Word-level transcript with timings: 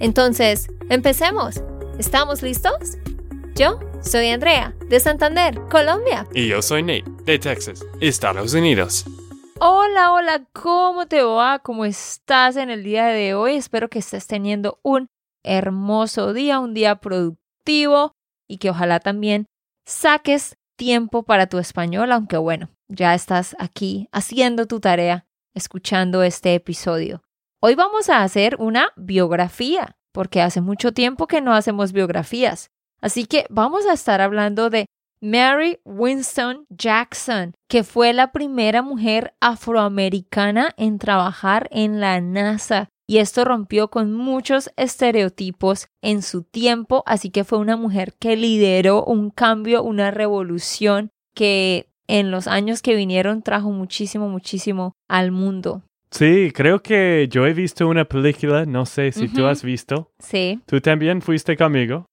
Entonces, 0.00 0.68
empecemos. 0.90 1.62
¿Estamos 1.98 2.42
listos? 2.42 2.98
Yo 3.54 3.78
soy 4.02 4.28
Andrea, 4.28 4.74
de 4.88 4.98
Santander, 4.98 5.60
Colombia. 5.70 6.26
Y 6.34 6.48
yo 6.48 6.60
soy 6.60 6.82
Nate, 6.82 7.04
de 7.24 7.38
Texas, 7.38 7.84
Estados 8.00 8.52
Unidos. 8.54 9.04
Hola, 9.60 10.12
hola, 10.12 10.44
¿cómo 10.52 11.06
te 11.06 11.22
va? 11.22 11.60
¿Cómo 11.60 11.84
estás 11.84 12.56
en 12.56 12.70
el 12.70 12.82
día 12.82 13.06
de 13.06 13.34
hoy? 13.34 13.54
Espero 13.54 13.88
que 13.88 14.00
estés 14.00 14.26
teniendo 14.26 14.80
un 14.82 15.08
hermoso 15.44 16.32
día, 16.32 16.58
un 16.58 16.74
día 16.74 16.96
productivo 16.96 18.12
y 18.48 18.58
que 18.58 18.70
ojalá 18.70 18.98
también 18.98 19.46
saques 19.86 20.56
tiempo 20.76 21.22
para 21.22 21.46
tu 21.46 21.58
español, 21.58 22.10
aunque 22.10 22.36
bueno, 22.36 22.70
ya 22.88 23.14
estás 23.14 23.54
aquí 23.60 24.08
haciendo 24.10 24.66
tu 24.66 24.80
tarea, 24.80 25.26
escuchando 25.54 26.24
este 26.24 26.54
episodio. 26.54 27.22
Hoy 27.66 27.76
vamos 27.76 28.10
a 28.10 28.22
hacer 28.22 28.56
una 28.58 28.92
biografía, 28.94 29.96
porque 30.12 30.42
hace 30.42 30.60
mucho 30.60 30.92
tiempo 30.92 31.26
que 31.26 31.40
no 31.40 31.54
hacemos 31.54 31.92
biografías. 31.92 32.68
Así 33.00 33.24
que 33.24 33.46
vamos 33.48 33.86
a 33.86 33.94
estar 33.94 34.20
hablando 34.20 34.68
de 34.68 34.84
Mary 35.22 35.78
Winston 35.86 36.66
Jackson, 36.68 37.54
que 37.66 37.82
fue 37.82 38.12
la 38.12 38.32
primera 38.32 38.82
mujer 38.82 39.32
afroamericana 39.40 40.74
en 40.76 40.98
trabajar 40.98 41.70
en 41.70 42.00
la 42.00 42.20
NASA 42.20 42.90
y 43.08 43.16
esto 43.16 43.46
rompió 43.46 43.88
con 43.88 44.12
muchos 44.12 44.70
estereotipos 44.76 45.86
en 46.02 46.20
su 46.20 46.42
tiempo, 46.42 47.02
así 47.06 47.30
que 47.30 47.44
fue 47.44 47.56
una 47.56 47.78
mujer 47.78 48.12
que 48.20 48.36
lideró 48.36 49.06
un 49.06 49.30
cambio, 49.30 49.82
una 49.82 50.10
revolución 50.10 51.12
que 51.34 51.88
en 52.08 52.30
los 52.30 52.46
años 52.46 52.82
que 52.82 52.94
vinieron 52.94 53.40
trajo 53.40 53.70
muchísimo, 53.70 54.28
muchísimo 54.28 54.92
al 55.08 55.32
mundo. 55.32 55.82
Sí, 56.14 56.52
creo 56.54 56.80
que 56.80 57.26
yo 57.28 57.44
he 57.44 57.52
visto 57.52 57.88
una 57.88 58.04
película, 58.04 58.64
no 58.66 58.86
sé 58.86 59.10
si 59.10 59.26
tú 59.26 59.46
has 59.46 59.64
visto. 59.64 60.12
Sí. 60.20 60.60
Tú 60.64 60.80
también 60.80 61.20
fuiste 61.20 61.56
conmigo. 61.56 62.06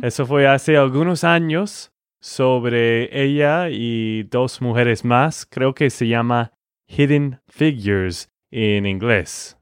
Eso 0.00 0.26
fue 0.26 0.46
hace 0.46 0.76
algunos 0.76 1.24
años 1.24 1.90
sobre 2.20 3.20
ella 3.20 3.68
y 3.68 4.22
dos 4.22 4.62
mujeres 4.62 5.04
más. 5.04 5.44
Creo 5.44 5.74
que 5.74 5.90
se 5.90 6.06
llama 6.06 6.52
Hidden 6.86 7.40
Figures 7.48 8.28
en 8.52 8.86
inglés. 8.86 9.58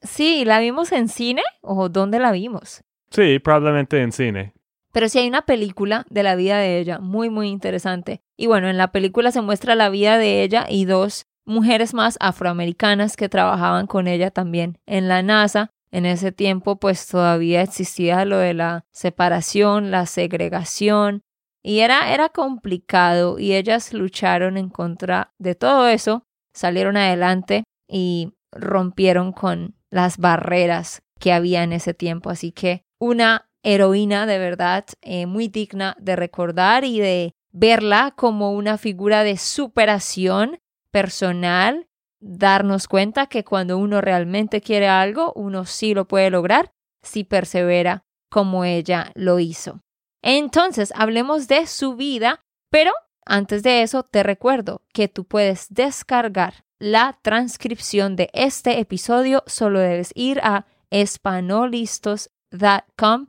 Sí, 0.00 0.46
¿la 0.46 0.58
vimos 0.58 0.90
en 0.92 1.08
cine 1.08 1.42
o 1.60 1.90
dónde 1.90 2.18
la 2.18 2.32
vimos? 2.32 2.84
Sí, 3.10 3.38
probablemente 3.38 4.00
en 4.00 4.12
cine. 4.12 4.54
Pero 4.92 5.10
sí 5.10 5.18
hay 5.18 5.28
una 5.28 5.42
película 5.42 6.06
de 6.08 6.22
la 6.22 6.36
vida 6.36 6.56
de 6.56 6.78
ella, 6.78 7.00
muy, 7.00 7.28
muy 7.28 7.48
interesante. 7.48 8.22
Y 8.38 8.46
bueno, 8.46 8.70
en 8.70 8.78
la 8.78 8.92
película 8.92 9.30
se 9.30 9.42
muestra 9.42 9.74
la 9.74 9.90
vida 9.90 10.16
de 10.16 10.42
ella 10.42 10.64
y 10.68 10.86
dos 10.86 11.26
mujeres 11.48 11.94
más 11.94 12.16
afroamericanas 12.20 13.16
que 13.16 13.28
trabajaban 13.28 13.86
con 13.86 14.06
ella 14.06 14.30
también 14.30 14.78
en 14.86 15.08
la 15.08 15.22
NASA. 15.22 15.70
En 15.90 16.04
ese 16.04 16.30
tiempo 16.32 16.76
pues 16.76 17.06
todavía 17.08 17.62
existía 17.62 18.24
lo 18.26 18.38
de 18.38 18.52
la 18.52 18.84
separación, 18.92 19.90
la 19.90 20.04
segregación 20.04 21.22
y 21.62 21.80
era, 21.80 22.12
era 22.12 22.28
complicado 22.28 23.38
y 23.38 23.54
ellas 23.54 23.92
lucharon 23.92 24.56
en 24.56 24.68
contra 24.68 25.32
de 25.38 25.54
todo 25.54 25.88
eso, 25.88 26.24
salieron 26.52 26.96
adelante 26.96 27.64
y 27.88 28.34
rompieron 28.52 29.32
con 29.32 29.74
las 29.90 30.18
barreras 30.18 31.02
que 31.18 31.32
había 31.32 31.62
en 31.62 31.72
ese 31.72 31.94
tiempo. 31.94 32.30
Así 32.30 32.52
que 32.52 32.84
una 32.98 33.48
heroína 33.62 34.26
de 34.26 34.38
verdad 34.38 34.84
eh, 35.02 35.26
muy 35.26 35.48
digna 35.48 35.96
de 35.98 36.16
recordar 36.16 36.84
y 36.84 37.00
de 37.00 37.34
verla 37.50 38.12
como 38.16 38.52
una 38.52 38.78
figura 38.78 39.24
de 39.24 39.36
superación 39.36 40.58
personal, 40.90 41.88
darnos 42.20 42.88
cuenta 42.88 43.26
que 43.26 43.44
cuando 43.44 43.78
uno 43.78 44.00
realmente 44.00 44.60
quiere 44.60 44.88
algo, 44.88 45.32
uno 45.34 45.64
sí 45.64 45.94
lo 45.94 46.06
puede 46.06 46.30
lograr 46.30 46.72
si 47.02 47.24
persevera 47.24 48.04
como 48.30 48.64
ella 48.64 49.12
lo 49.14 49.38
hizo. 49.38 49.80
Entonces, 50.22 50.92
hablemos 50.96 51.48
de 51.48 51.66
su 51.66 51.96
vida, 51.96 52.44
pero 52.70 52.92
antes 53.24 53.62
de 53.62 53.82
eso 53.82 54.02
te 54.02 54.22
recuerdo 54.22 54.82
que 54.92 55.08
tú 55.08 55.24
puedes 55.24 55.68
descargar 55.70 56.64
la 56.78 57.18
transcripción 57.22 58.16
de 58.16 58.28
este 58.32 58.80
episodio, 58.80 59.44
solo 59.46 59.80
debes 59.80 60.12
ir 60.14 60.40
a 60.42 60.66
espanolistos.com. 60.90 63.26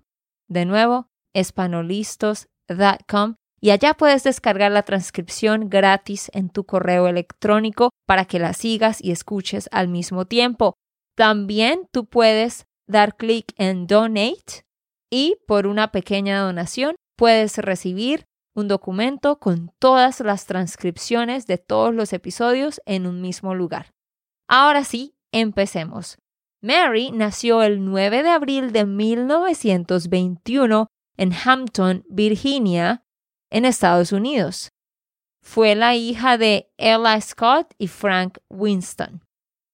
De 0.48 0.66
nuevo, 0.66 1.09
espanolistos.com. 1.34 3.36
Y 3.62 3.72
allá 3.72 3.94
puedes 3.94 4.24
descargar 4.24 4.72
la 4.72 4.84
transcripción 4.84 5.70
gratis 5.70 6.31
en 6.34 6.50
tu 6.50 6.64
correo 6.64 7.08
electrónico 7.08 7.90
para 8.06 8.25
que 8.25 8.40
la 8.40 8.53
sigas 8.53 9.03
y 9.03 9.12
escuches 9.12 9.68
al 9.72 9.88
mismo 9.88 10.25
tiempo. 10.25 10.75
También 11.16 11.88
tú 11.92 12.06
puedes 12.06 12.66
dar 12.88 13.18
clic 13.18 13.53
en 13.58 13.88
Donate 13.88 14.64
y 15.12 15.38
por 15.48 15.68
una 15.68 15.92
pequeña 15.92 16.40
donación 16.40 16.96
puedes 17.18 17.58
recibir 17.58 18.25
un 18.56 18.68
documento 18.68 19.40
con 19.40 19.72
todas 19.80 20.19
las 20.22 20.46
transcripciones 20.46 21.48
de 21.48 21.58
todos 21.58 21.94
los 21.94 22.14
episodios 22.14 22.81
en 22.86 23.08
un 23.08 23.22
mismo 23.22 23.56
lugar. 23.56 23.92
Ahora 24.48 24.84
sí, 24.84 25.16
empecemos. 25.31 26.18
Mary 26.62 27.12
nació 27.12 27.64
el 27.64 27.86
9 27.86 28.24
de 28.24 28.30
abril 28.30 28.72
de 28.72 28.86
1921 28.86 30.88
en 31.18 31.34
Hampton, 31.34 32.03
Virginia, 32.09 33.03
en 33.50 33.66
Estados 33.66 34.12
Unidos. 34.12 34.70
Fue 35.42 35.76
la 35.76 35.96
hija 35.96 36.38
de 36.38 36.72
Ella 36.78 37.20
Scott 37.22 37.74
y 37.78 37.88
Frank 37.88 38.38
Winston. 38.50 39.24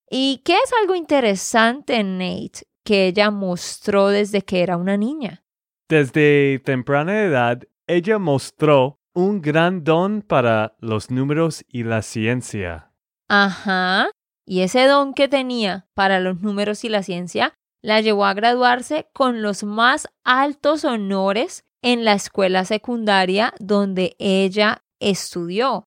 ¿Y 0.09 0.41
qué 0.46 0.53
es 0.53 0.72
algo 0.81 0.96
interesante, 0.96 2.03
Nate, 2.03 2.68
que 2.84 3.08
ella 3.08 3.31
mostró 3.31 4.09
desde 4.09 4.44
que 4.44 4.62
era 4.62 4.78
una 4.78 4.97
niña? 4.97 5.44
Desde 5.90 6.59
temprana 6.59 7.24
edad, 7.24 7.63
ella 7.88 8.19
mostró 8.19 9.00
un 9.13 9.41
gran 9.41 9.84
don 9.84 10.22
para 10.22 10.75
los 10.80 11.09
números 11.09 11.66
y 11.68 11.84
la 11.84 12.02
ciencia. 12.02 12.92
Ajá. 13.28 14.09
Y 14.46 14.62
ese 14.62 14.86
don 14.86 15.13
que 15.13 15.28
tenía 15.28 15.88
para 15.96 16.19
los 16.19 16.42
números 16.42 16.84
y 16.84 16.90
la 16.90 17.02
ciencia 17.02 17.53
la 17.81 18.02
llevó 18.02 18.25
a 18.25 18.34
graduarse 18.34 19.07
con 19.13 19.42
los 19.42 19.63
más 19.63 20.07
altos 20.24 20.86
honores 20.86 21.65
en 21.85 22.03
la 22.03 22.13
escuela 22.13 22.66
secundaria 22.66 23.53
donde 23.59 24.16
ella 24.18 24.84
estudió. 25.00 25.84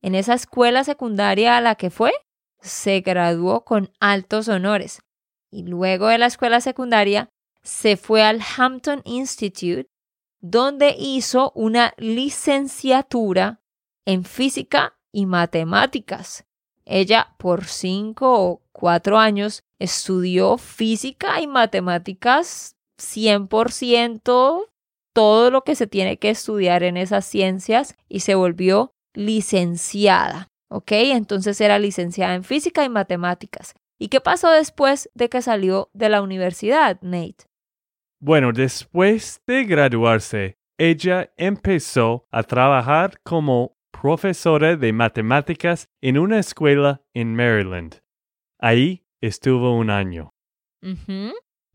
En 0.00 0.14
esa 0.14 0.34
escuela 0.34 0.84
secundaria 0.84 1.56
a 1.56 1.60
la 1.60 1.74
que 1.74 1.90
fue, 1.90 2.12
se 2.60 3.00
graduó 3.00 3.64
con 3.64 3.90
altos 3.98 4.46
honores. 4.46 5.02
Y 5.50 5.64
luego 5.64 6.06
de 6.06 6.18
la 6.18 6.26
escuela 6.26 6.60
secundaria, 6.60 7.30
se 7.64 7.96
fue 7.96 8.22
al 8.22 8.40
Hampton 8.56 9.02
Institute 9.04 9.88
donde 10.40 10.94
hizo 10.96 11.50
una 11.56 11.94
licenciatura 11.96 13.60
en 14.06 14.24
física 14.24 14.96
y 15.10 15.26
matemáticas. 15.26 16.44
Ella 16.84 17.34
por 17.38 17.64
cinco 17.64 18.40
o 18.40 18.62
cuatro 18.70 19.18
años 19.18 19.64
estudió 19.80 20.58
física 20.58 21.40
y 21.40 21.48
matemáticas 21.48 22.76
100%, 22.98 24.70
todo 25.12 25.50
lo 25.50 25.62
que 25.62 25.74
se 25.74 25.86
tiene 25.86 26.18
que 26.18 26.30
estudiar 26.30 26.82
en 26.82 26.96
esas 26.96 27.24
ciencias 27.24 27.96
y 28.08 28.20
se 28.20 28.34
volvió 28.34 28.92
licenciada. 29.14 30.48
¿Ok? 30.70 30.92
Entonces 30.92 31.60
era 31.60 31.78
licenciada 31.78 32.34
en 32.34 32.44
física 32.44 32.84
y 32.84 32.88
matemáticas. 32.88 33.74
¿Y 33.98 34.08
qué 34.08 34.20
pasó 34.20 34.50
después 34.50 35.10
de 35.14 35.28
que 35.28 35.42
salió 35.42 35.90
de 35.92 36.08
la 36.08 36.22
universidad, 36.22 37.00
Nate? 37.02 37.44
Bueno, 38.20 38.52
después 38.52 39.42
de 39.46 39.64
graduarse, 39.64 40.58
ella 40.78 41.32
empezó 41.36 42.26
a 42.30 42.42
trabajar 42.42 43.20
como 43.22 43.76
profesora 43.90 44.76
de 44.76 44.92
matemáticas 44.92 45.88
en 46.00 46.18
una 46.18 46.38
escuela 46.38 47.02
en 47.12 47.34
Maryland. 47.34 48.00
Ahí 48.58 49.04
estuvo 49.20 49.76
un 49.76 49.90
año. 49.90 50.32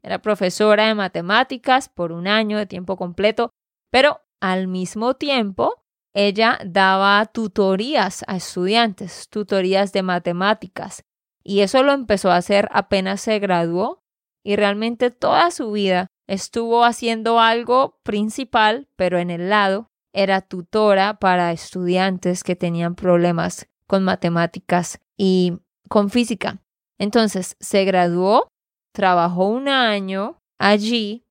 Era 0.05 0.19
profesora 0.19 0.85
de 0.85 0.93
matemáticas 0.93 1.89
por 1.89 2.11
un 2.11 2.27
año 2.27 2.59
de 2.59 2.67
tiempo 2.67 2.95
completo, 2.95 3.49
pero 3.91 4.21
al 4.39 4.67
mismo 4.67 5.15
tiempo 5.15 5.83
ella 6.13 6.59
daba 6.63 7.25
tutorías 7.25 8.23
a 8.27 8.35
estudiantes, 8.35 9.27
tutorías 9.29 9.93
de 9.93 10.03
matemáticas. 10.03 11.03
Y 11.43 11.61
eso 11.61 11.81
lo 11.81 11.91
empezó 11.91 12.29
a 12.29 12.35
hacer 12.35 12.69
apenas 12.71 13.21
se 13.21 13.39
graduó 13.39 14.03
y 14.43 14.55
realmente 14.55 15.09
toda 15.09 15.49
su 15.49 15.71
vida 15.71 16.05
estuvo 16.27 16.83
haciendo 16.83 17.39
algo 17.39 17.99
principal, 18.03 18.87
pero 18.95 19.17
en 19.17 19.31
el 19.31 19.49
lado 19.49 19.89
era 20.13 20.41
tutora 20.41 21.17
para 21.17 21.51
estudiantes 21.51 22.43
que 22.43 22.55
tenían 22.55 22.93
problemas 22.93 23.67
con 23.87 24.03
matemáticas 24.03 24.99
y 25.17 25.53
con 25.89 26.11
física. 26.11 26.61
Entonces 26.99 27.57
se 27.59 27.85
graduó, 27.85 28.49
trabajó 28.95 29.47
un 29.47 29.67
año 29.67 30.39
allí. 30.57 31.25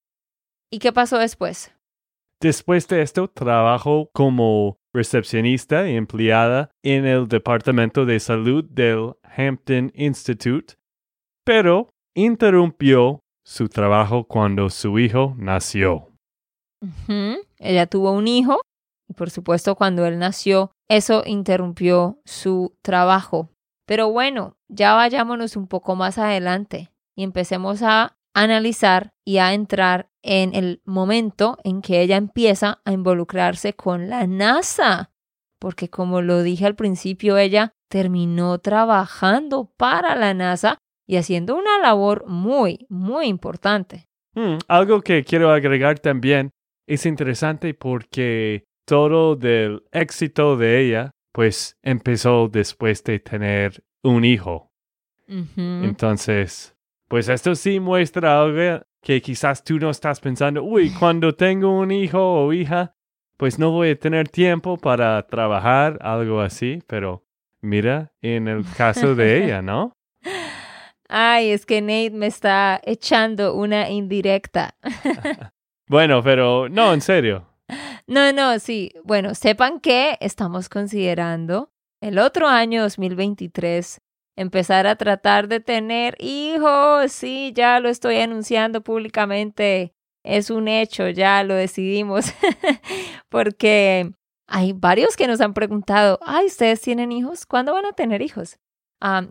¿Y 0.70 0.78
qué 0.78 0.93
pasó 0.93 1.19
después? 1.19 1.72
Después 2.40 2.87
de 2.88 3.02
esto, 3.02 3.26
trabajó 3.28 4.11
como 4.12 4.76
recepcionista 4.93 5.88
y 5.88 5.96
empleada 5.96 6.70
en 6.84 7.06
el 7.06 7.26
Departamento 7.26 8.05
de 8.05 8.20
Salud 8.20 8.64
del 8.64 9.14
Hampton 9.37 9.90
Institute, 9.94 10.75
pero 11.44 11.88
interrumpió 12.14 13.20
su 13.44 13.69
trabajo 13.69 14.25
cuando 14.25 14.69
su 14.69 14.99
hijo 14.99 15.34
nació. 15.38 16.10
Ella 17.58 17.87
tuvo 17.87 18.12
un 18.12 18.28
hijo 18.28 18.60
y 19.08 19.14
por 19.14 19.31
supuesto 19.31 19.75
cuando 19.75 20.06
él 20.06 20.19
nació, 20.19 20.72
eso 20.88 21.22
interrumpió 21.25 22.20
su 22.26 22.76
trabajo. 22.82 23.49
Pero 23.87 24.10
bueno, 24.10 24.56
ya 24.69 24.94
vayámonos 24.94 25.56
un 25.56 25.67
poco 25.67 25.94
más 25.96 26.19
adelante 26.19 26.94
y 27.16 27.22
empecemos 27.22 27.82
a 27.82 28.16
analizar 28.34 29.12
y 29.25 29.38
a 29.38 29.55
entrar 29.55 30.11
en 30.22 30.55
el 30.55 30.82
momento 30.84 31.58
en 31.64 31.82
que 31.82 32.00
ella 32.00 32.16
empieza 32.16 32.81
a 32.84 32.93
involucrarse 32.93 33.75
con 33.75 34.08
la 34.08 34.26
NASA. 34.26 35.11
Porque 35.58 35.88
como 35.88 36.20
lo 36.20 36.43
dije 36.43 36.66
al 36.66 36.75
principio, 36.75 37.38
ella 37.38 37.72
terminó 37.88 38.58
trabajando 38.58 39.72
para 39.76 40.16
la 40.16 40.34
NASA 40.34 40.78
y 41.06 41.16
haciendo 41.16 41.56
una 41.56 41.78
labor 41.78 42.26
muy, 42.26 42.87
muy 42.88 43.26
importante. 43.26 44.06
Hmm, 44.34 44.58
algo 44.67 45.00
que 45.00 45.22
quiero 45.25 45.50
agregar 45.50 45.99
también 46.00 46.50
es 46.87 47.06
interesante 47.06 47.72
porque 47.75 48.64
todo 48.84 49.37
del 49.37 49.84
éxito 49.93 50.56
de 50.56 50.81
ella, 50.81 51.10
pues 51.32 51.76
empezó 51.82 52.49
después 52.49 53.02
de 53.05 53.20
tener 53.20 53.82
un 54.02 54.25
hijo. 54.25 54.70
Entonces, 55.26 56.73
pues 57.08 57.28
esto 57.28 57.54
sí 57.54 57.80
muestra 57.80 58.40
algo 58.40 58.84
que 59.00 59.20
quizás 59.20 59.62
tú 59.62 59.78
no 59.78 59.90
estás 59.90 60.20
pensando, 60.20 60.62
uy, 60.62 60.90
cuando 60.98 61.34
tengo 61.34 61.78
un 61.78 61.90
hijo 61.90 62.18
o 62.18 62.52
hija, 62.52 62.94
pues 63.36 63.58
no 63.58 63.70
voy 63.70 63.90
a 63.90 63.98
tener 63.98 64.28
tiempo 64.28 64.76
para 64.76 65.26
trabajar, 65.26 65.98
algo 66.00 66.40
así, 66.40 66.82
pero 66.86 67.24
mira, 67.60 68.12
en 68.22 68.48
el 68.48 68.64
caso 68.76 69.14
de 69.14 69.36
ella, 69.44 69.60
¿no? 69.60 69.92
Ay, 71.08 71.50
es 71.50 71.66
que 71.66 71.82
Nate 71.82 72.10
me 72.10 72.26
está 72.26 72.80
echando 72.82 73.54
una 73.54 73.90
indirecta. 73.90 74.74
bueno, 75.86 76.22
pero 76.22 76.68
no, 76.68 76.94
en 76.94 77.02
serio. 77.02 77.46
No, 78.06 78.32
no, 78.32 78.58
sí. 78.58 78.92
Bueno, 79.04 79.34
sepan 79.34 79.80
que 79.80 80.16
estamos 80.20 80.68
considerando 80.68 81.70
el 82.00 82.18
otro 82.18 82.48
año 82.48 82.82
2023 82.82 84.00
empezar 84.36 84.86
a 84.86 84.96
tratar 84.96 85.48
de 85.48 85.60
tener 85.60 86.16
hijos. 86.19 87.12
Sí, 87.12 87.52
ya 87.54 87.81
lo 87.81 87.88
estoy 87.88 88.16
anunciando 88.16 88.82
públicamente. 88.82 89.92
Es 90.25 90.50
un 90.50 90.69
hecho, 90.69 91.08
ya 91.08 91.42
lo 91.44 91.54
decidimos. 91.54 92.26
Porque 93.28 94.12
hay 94.46 94.72
varios 94.72 95.16
que 95.16 95.26
nos 95.26 95.40
han 95.40 95.54
preguntado, 95.54 96.19
ay, 96.25 96.46
¿ustedes 96.46 96.81
tienen 96.81 97.12
hijos? 97.12 97.46
¿Cuándo 97.46 97.72
van 97.72 97.86
a 97.86 97.92
tener 97.92 98.22
hijos? 98.22 98.58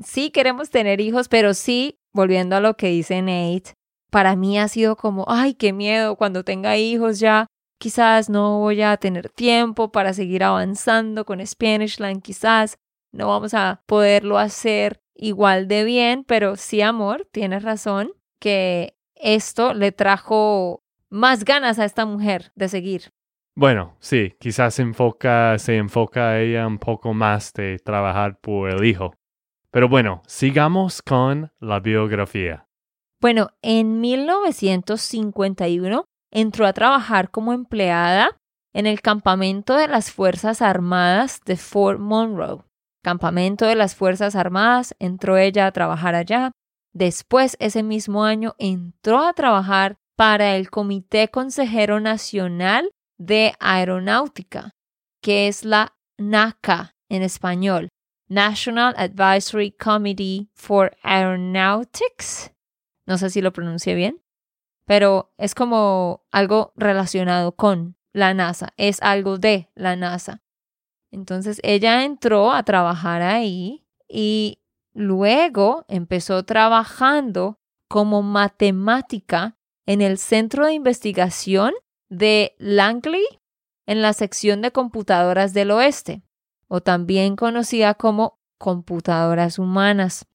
sí 0.03 0.29
queremos 0.29 0.69
tener 0.69 1.01
hijos, 1.01 1.27
pero 1.27 1.55
sí, 1.55 1.97
volviendo 2.13 2.55
a 2.55 2.59
lo 2.59 2.75
que 2.75 2.89
dice 2.89 3.23
Nate, 3.23 3.73
para 4.11 4.35
mí 4.35 4.59
ha 4.59 4.67
sido 4.67 4.95
como, 4.95 5.25
ay, 5.27 5.55
qué 5.55 5.73
miedo, 5.73 6.15
cuando 6.15 6.43
tenga 6.43 6.77
hijos 6.77 7.19
ya, 7.19 7.47
quizás 7.79 8.29
no 8.29 8.59
voy 8.59 8.83
a 8.83 8.95
tener 8.97 9.29
tiempo 9.29 9.91
para 9.91 10.13
seguir 10.13 10.43
avanzando 10.43 11.25
con 11.25 11.45
Spanishline, 11.45 12.21
quizás 12.21 12.77
no 13.13 13.27
vamos 13.27 13.53
a 13.53 13.81
poderlo 13.85 14.37
hacer 14.37 15.01
igual 15.15 15.67
de 15.67 15.85
bien, 15.85 16.25
pero 16.25 16.57
sí, 16.57 16.81
amor, 16.81 17.27
tienes 17.31 17.63
razón, 17.63 18.11
que 18.39 18.97
esto 19.15 19.73
le 19.73 19.91
trajo 19.91 20.83
más 21.09 21.45
ganas 21.45 21.79
a 21.79 21.85
esta 21.85 22.05
mujer 22.05 22.51
de 22.55 22.67
seguir. 22.67 23.13
Bueno, 23.55 23.95
sí, 23.99 24.35
quizás 24.39 24.73
se 24.73 24.81
enfoca, 24.81 25.59
se 25.59 25.77
enfoca 25.77 26.29
a 26.29 26.41
ella 26.41 26.65
un 26.65 26.79
poco 26.79 27.13
más 27.13 27.53
de 27.53 27.77
trabajar 27.77 28.39
por 28.39 28.71
el 28.71 28.83
hijo. 28.83 29.13
Pero 29.69 29.87
bueno, 29.87 30.23
sigamos 30.25 31.03
con 31.03 31.51
la 31.59 31.79
biografía. 31.79 32.67
Bueno, 33.21 33.51
en 33.61 34.01
1951 34.01 36.05
entró 36.31 36.65
a 36.65 36.73
trabajar 36.73 37.29
como 37.29 37.53
empleada 37.53 38.35
en 38.73 38.87
el 38.87 39.01
campamento 39.01 39.75
de 39.75 39.87
las 39.87 40.11
Fuerzas 40.11 40.63
Armadas 40.63 41.39
de 41.45 41.55
Fort 41.55 41.99
Monroe. 41.99 42.63
Campamento 43.03 43.65
de 43.65 43.75
las 43.75 43.95
Fuerzas 43.95 44.35
Armadas, 44.35 44.95
entró 44.97 45.37
ella 45.37 45.67
a 45.67 45.71
trabajar 45.71 46.15
allá. 46.15 46.51
Después, 46.93 47.57
ese 47.59 47.83
mismo 47.83 48.23
año, 48.23 48.55
entró 48.59 49.19
a 49.19 49.33
trabajar 49.33 49.97
para 50.15 50.55
el 50.55 50.69
Comité 50.69 51.27
Consejero 51.27 51.99
Nacional 51.99 52.89
de 53.17 53.53
Aeronáutica, 53.59 54.71
que 55.21 55.47
es 55.47 55.65
la 55.65 55.95
NACA 56.17 56.95
en 57.09 57.23
español, 57.23 57.89
National 58.29 58.93
Advisory 58.97 59.71
Committee 59.71 60.49
for 60.53 60.95
Aeronautics. 61.03 62.51
No 63.05 63.17
sé 63.17 63.29
si 63.29 63.41
lo 63.41 63.51
pronuncié 63.51 63.95
bien, 63.95 64.21
pero 64.85 65.33
es 65.37 65.55
como 65.55 66.25
algo 66.31 66.71
relacionado 66.77 67.55
con 67.55 67.97
la 68.13 68.33
NASA, 68.33 68.73
es 68.77 69.01
algo 69.01 69.37
de 69.37 69.69
la 69.75 69.95
NASA. 69.95 70.42
Entonces 71.13 71.59
ella 71.61 72.05
entró 72.05 72.51
a 72.51 72.63
trabajar 72.63 73.21
ahí 73.21 73.85
y 74.09 74.57
luego 74.93 75.85
empezó 75.87 76.43
trabajando 76.43 77.59
como 77.87 78.23
matemática 78.23 79.55
en 79.85 80.01
el 80.01 80.17
Centro 80.17 80.65
de 80.65 80.73
Investigación 80.73 81.73
de 82.09 82.55
Langley 82.57 83.23
en 83.85 84.01
la 84.01 84.13
sección 84.13 84.61
de 84.63 84.71
computadoras 84.71 85.53
del 85.53 85.69
oeste 85.69 86.23
o 86.67 86.81
también 86.81 87.35
conocida 87.35 87.93
como 87.93 88.39
computadoras 88.57 89.59
humanas. 89.59 90.25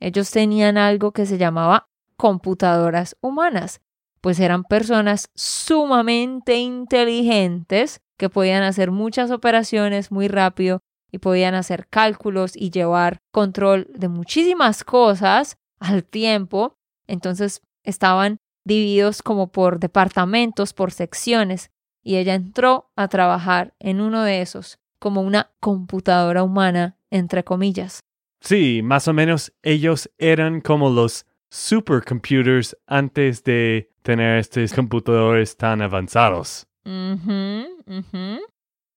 Ellos 0.00 0.30
tenían 0.30 0.78
algo 0.78 1.12
que 1.12 1.26
se 1.26 1.36
llamaba 1.36 1.90
computadoras 2.16 3.18
humanas, 3.20 3.82
pues 4.22 4.40
eran 4.40 4.64
personas 4.64 5.30
sumamente 5.34 6.56
inteligentes 6.56 8.00
que 8.22 8.30
podían 8.30 8.62
hacer 8.62 8.92
muchas 8.92 9.32
operaciones 9.32 10.12
muy 10.12 10.28
rápido 10.28 10.78
y 11.10 11.18
podían 11.18 11.56
hacer 11.56 11.88
cálculos 11.88 12.54
y 12.54 12.70
llevar 12.70 13.18
control 13.32 13.88
de 13.92 14.06
muchísimas 14.06 14.84
cosas 14.84 15.56
al 15.80 16.04
tiempo. 16.04 16.76
Entonces 17.08 17.62
estaban 17.82 18.36
divididos 18.64 19.24
como 19.24 19.50
por 19.50 19.80
departamentos, 19.80 20.72
por 20.72 20.92
secciones, 20.92 21.72
y 22.00 22.14
ella 22.14 22.34
entró 22.34 22.92
a 22.94 23.08
trabajar 23.08 23.74
en 23.80 24.00
uno 24.00 24.22
de 24.22 24.40
esos 24.40 24.78
como 25.00 25.20
una 25.20 25.50
computadora 25.58 26.44
humana, 26.44 26.96
entre 27.10 27.42
comillas. 27.42 28.04
Sí, 28.40 28.82
más 28.84 29.08
o 29.08 29.12
menos 29.12 29.52
ellos 29.64 30.08
eran 30.16 30.60
como 30.60 30.90
los 30.90 31.26
supercomputers 31.50 32.76
antes 32.86 33.42
de 33.42 33.90
tener 34.02 34.38
estos 34.38 34.72
computadores 34.72 35.56
tan 35.56 35.82
avanzados. 35.82 36.68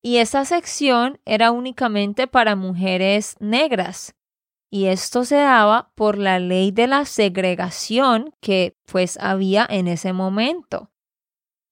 Y 0.01 0.18
esa 0.18 0.46
sección 0.46 1.20
era 1.25 1.51
únicamente 1.51 2.27
para 2.27 2.56
mujeres 2.56 3.36
negras. 3.39 4.15
Y 4.72 4.86
esto 4.86 5.25
se 5.25 5.36
daba 5.36 5.92
por 5.96 6.18
la 6.18 6.38
ley 6.39 6.72
de 6.72 6.88
la 6.88 7.06
segregación 7.06 8.34
que 8.42 8.75
pues 8.86 9.18
había 9.22 9.65
en 9.70 9.88
ese 9.88 10.13
momento. 10.13 10.92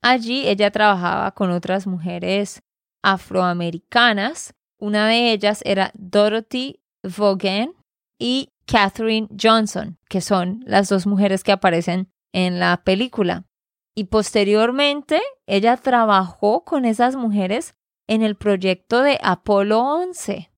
Allí 0.01 0.47
ella 0.47 0.71
trabajaba 0.71 1.31
con 1.31 1.51
otras 1.51 1.85
mujeres 1.85 2.61
afroamericanas. 3.03 4.53
Una 4.79 5.07
de 5.07 5.31
ellas 5.31 5.61
era 5.65 5.91
Dorothy 5.93 6.81
Vaughan 7.03 7.73
y 8.17 8.49
Catherine 8.65 9.27
Johnson, 9.41 9.97
que 10.09 10.21
son 10.21 10.63
las 10.65 10.89
dos 10.89 11.05
mujeres 11.05 11.43
que 11.43 11.51
aparecen 11.51 12.09
en 12.31 12.59
la 12.59 12.83
película. 12.83 13.45
Y 13.95 14.05
posteriormente 14.05 15.21
ella 15.45 15.77
trabajó 15.77 16.63
con 16.63 16.85
esas 16.85 17.15
mujeres 17.15 17.75
en 18.07 18.21
el 18.23 18.35
proyecto 18.35 19.01
de 19.01 19.19
Apolo 19.21 19.81
11. 19.81 20.51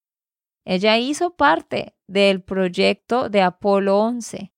Ella 0.65 0.97
hizo 0.97 1.35
parte 1.35 1.95
del 2.07 2.41
proyecto 2.41 3.29
de 3.29 3.41
Apolo 3.41 3.99
11. 3.99 4.51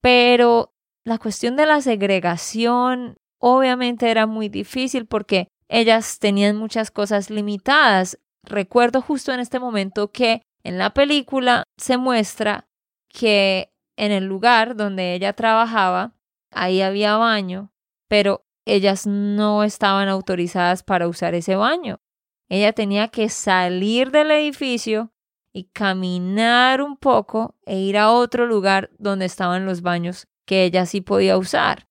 Pero 0.00 0.74
la 1.04 1.18
cuestión 1.18 1.56
de 1.56 1.66
la 1.66 1.80
segregación 1.80 3.16
obviamente 3.40 4.10
era 4.10 4.26
muy 4.26 4.48
difícil 4.48 5.06
porque 5.06 5.48
ellas 5.68 6.18
tenían 6.18 6.56
muchas 6.56 6.90
cosas 6.90 7.30
limitadas. 7.30 8.18
Recuerdo 8.44 9.00
justo 9.02 9.32
en 9.32 9.40
este 9.40 9.58
momento 9.58 10.12
que 10.12 10.42
en 10.62 10.78
la 10.78 10.90
película 10.90 11.64
se 11.76 11.96
muestra 11.96 12.68
que 13.08 13.72
en 13.96 14.12
el 14.12 14.24
lugar 14.24 14.76
donde 14.76 15.14
ella 15.14 15.32
trabajaba 15.32 16.14
ahí 16.50 16.82
había 16.82 17.16
baño, 17.16 17.72
pero 18.08 18.46
ellas 18.64 19.06
no 19.06 19.64
estaban 19.64 20.08
autorizadas 20.08 20.82
para 20.82 21.08
usar 21.08 21.34
ese 21.34 21.56
baño. 21.56 22.00
Ella 22.48 22.72
tenía 22.72 23.08
que 23.08 23.28
salir 23.28 24.10
del 24.10 24.30
edificio 24.30 25.12
y 25.52 25.64
caminar 25.64 26.82
un 26.82 26.96
poco 26.96 27.56
e 27.64 27.78
ir 27.78 27.96
a 27.98 28.10
otro 28.10 28.46
lugar 28.46 28.90
donde 28.98 29.26
estaban 29.26 29.64
los 29.64 29.82
baños 29.82 30.26
que 30.44 30.64
ella 30.64 30.86
sí 30.86 31.00
podía 31.00 31.36
usar. 31.36 31.88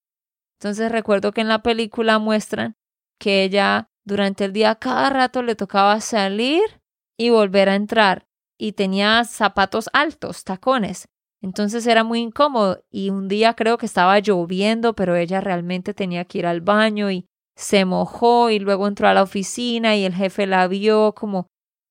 Entonces 0.60 0.92
recuerdo 0.92 1.32
que 1.32 1.42
en 1.42 1.48
la 1.48 1.62
película 1.62 2.18
muestran 2.20 2.76
que 3.20 3.44
ella 3.44 3.90
durante 4.04 4.46
el 4.46 4.54
día 4.54 4.76
cada 4.76 5.10
rato 5.10 5.44
le 5.44 5.56
tocaba 5.56 6.00
salir 6.02 6.82
y 7.18 7.30
volver 7.30 7.70
a 7.70 7.76
entrar 7.76 8.28
y 8.58 8.74
tenía 8.74 9.24
zapatos 9.24 9.90
altos, 9.94 10.44
tacones. 10.44 11.08
Entonces 11.48 11.88
era 11.88 12.04
muy 12.04 12.20
incómodo 12.20 12.84
y 12.92 13.10
un 13.10 13.30
día 13.30 13.54
creo 13.54 13.78
que 13.78 13.86
estaba 13.86 14.20
lloviendo, 14.20 14.94
pero 14.96 15.16
ella 15.16 15.40
realmente 15.40 15.94
tenía 15.94 16.26
que 16.26 16.40
ir 16.40 16.46
al 16.46 16.60
baño 16.60 17.10
y 17.10 17.26
se 17.56 17.86
mojó 17.86 18.50
y 18.50 18.60
luego 18.60 18.86
entró 18.86 19.08
a 19.08 19.14
la 19.14 19.24
oficina 19.24 19.96
y 19.96 20.04
el 20.04 20.14
jefe 20.14 20.46
la 20.46 20.68
vio 20.68 21.14
como, 21.16 21.48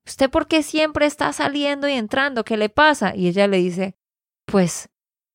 ¿usted 0.07 0.29
por 0.29 0.47
qué 0.47 0.63
siempre 0.63 1.07
está 1.07 1.33
saliendo 1.33 1.89
y 1.89 1.93
entrando? 1.93 2.45
¿Qué 2.45 2.59
le 2.59 2.69
pasa? 2.69 3.17
Y 3.17 3.29
ella 3.29 3.47
le 3.47 3.57
dice, 3.57 3.95
pues 4.45 4.91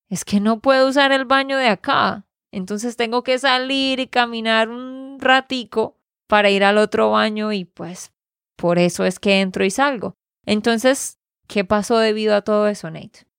es 0.07 0.23
que 0.23 0.39
no 0.39 0.59
puedo 0.59 0.87
usar 0.87 1.11
el 1.11 1.25
baño 1.25 1.57
de 1.57 1.69
acá. 1.69 2.27
Entonces 2.51 2.97
tengo 2.97 3.23
que 3.23 3.39
salir 3.39 3.99
y 3.99 4.05
caminar 4.05 4.69
un 4.69 5.17
ratico 5.19 5.97
para 6.27 6.51
ir 6.51 6.63
al 6.63 6.77
otro 6.77 7.09
baño 7.09 7.53
y 7.53 7.65
pues 7.65 8.13
por 8.55 8.77
eso 8.77 9.03
es 9.03 9.17
que 9.17 9.41
entro 9.41 9.65
y 9.65 9.71
salgo. 9.71 10.13
Entonces, 10.45 11.17
¿qué 11.47 11.65
pasó 11.65 11.97
debido 11.97 12.35
a 12.35 12.43
todo 12.43 12.67
eso, 12.67 12.91
Nate? 12.91 13.30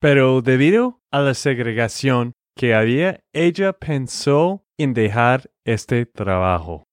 Pero 0.00 0.40
debido 0.40 1.02
a 1.10 1.20
la 1.20 1.34
segregación 1.34 2.32
que 2.56 2.74
había, 2.74 3.22
ella 3.32 3.74
pensó 3.74 4.64
en 4.78 4.94
dejar 4.94 5.50
este 5.64 6.06
trabajo. 6.06 6.84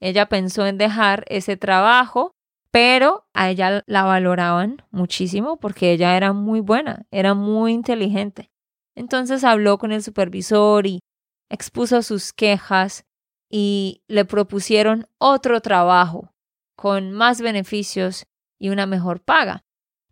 Ella 0.00 0.28
pensó 0.28 0.66
en 0.66 0.76
dejar 0.76 1.24
ese 1.28 1.56
trabajo, 1.56 2.32
pero 2.72 3.26
a 3.32 3.48
ella 3.48 3.84
la 3.86 4.02
valoraban 4.02 4.82
muchísimo 4.90 5.56
porque 5.58 5.92
ella 5.92 6.16
era 6.16 6.32
muy 6.32 6.60
buena, 6.60 7.06
era 7.10 7.34
muy 7.34 7.72
inteligente. 7.72 8.50
Entonces 8.96 9.44
habló 9.44 9.78
con 9.78 9.92
el 9.92 10.02
supervisor 10.02 10.86
y 10.86 11.00
expuso 11.48 12.02
sus 12.02 12.32
quejas 12.32 13.04
y 13.48 14.02
le 14.08 14.24
propusieron 14.24 15.06
otro 15.18 15.60
trabajo 15.60 16.32
con 16.76 17.12
más 17.12 17.40
beneficios 17.40 18.26
y 18.58 18.70
una 18.70 18.86
mejor 18.86 19.20
paga. 19.22 19.65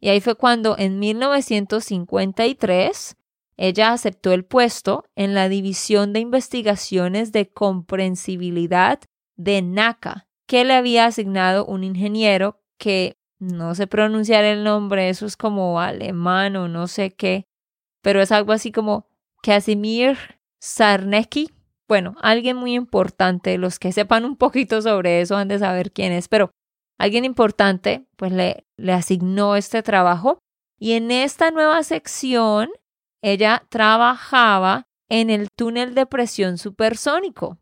Y 0.04 0.10
ahí 0.10 0.20
fue 0.20 0.34
cuando 0.34 0.76
en 0.76 0.98
1953 0.98 3.16
ella 3.56 3.92
aceptó 3.92 4.34
el 4.34 4.44
puesto 4.44 5.06
en 5.16 5.32
la 5.32 5.48
División 5.48 6.12
de 6.12 6.20
Investigaciones 6.20 7.32
de 7.32 7.50
Comprensibilidad 7.50 9.00
de 9.36 9.62
NACA, 9.62 10.28
que 10.46 10.66
le 10.66 10.74
había 10.74 11.06
asignado 11.06 11.64
un 11.64 11.84
ingeniero 11.84 12.60
que 12.76 13.16
no 13.38 13.74
sé 13.74 13.86
pronunciar 13.86 14.44
el 14.44 14.62
nombre, 14.62 15.08
eso 15.08 15.24
es 15.24 15.38
como 15.38 15.80
alemán 15.80 16.54
o 16.56 16.68
no 16.68 16.86
sé 16.86 17.12
qué, 17.12 17.46
pero 18.02 18.20
es 18.20 18.30
algo 18.30 18.52
así 18.52 18.72
como 18.72 19.08
Casimir 19.42 20.18
Sarnecki. 20.60 21.48
Bueno, 21.88 22.14
alguien 22.20 22.58
muy 22.58 22.74
importante, 22.74 23.56
los 23.56 23.78
que 23.78 23.90
sepan 23.90 24.26
un 24.26 24.36
poquito 24.36 24.82
sobre 24.82 25.22
eso 25.22 25.38
han 25.38 25.48
de 25.48 25.60
saber 25.60 25.92
quién 25.92 26.12
es, 26.12 26.28
pero 26.28 26.50
alguien 26.98 27.24
importante 27.24 28.06
pues 28.16 28.32
le, 28.32 28.66
le 28.76 28.92
asignó 28.92 29.56
este 29.56 29.82
trabajo 29.82 30.38
y 30.78 30.92
en 30.92 31.10
esta 31.10 31.50
nueva 31.50 31.82
sección 31.82 32.70
ella 33.22 33.64
trabajaba 33.68 34.86
en 35.08 35.30
el 35.30 35.48
túnel 35.50 35.94
de 35.94 36.06
presión 36.06 36.58
supersónico, 36.58 37.58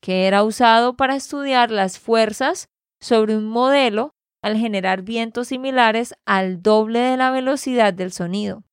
que 0.00 0.26
era 0.26 0.42
usado 0.42 0.96
para 0.96 1.16
estudiar 1.16 1.70
las 1.70 1.98
fuerzas 1.98 2.68
sobre 3.00 3.36
un 3.36 3.46
modelo 3.48 4.14
al 4.42 4.56
generar 4.56 5.02
vientos 5.02 5.48
similares 5.48 6.14
al 6.26 6.62
doble 6.62 6.98
de 6.98 7.16
la 7.16 7.30
velocidad 7.30 7.94
del 7.94 8.12
sonido. 8.12 8.64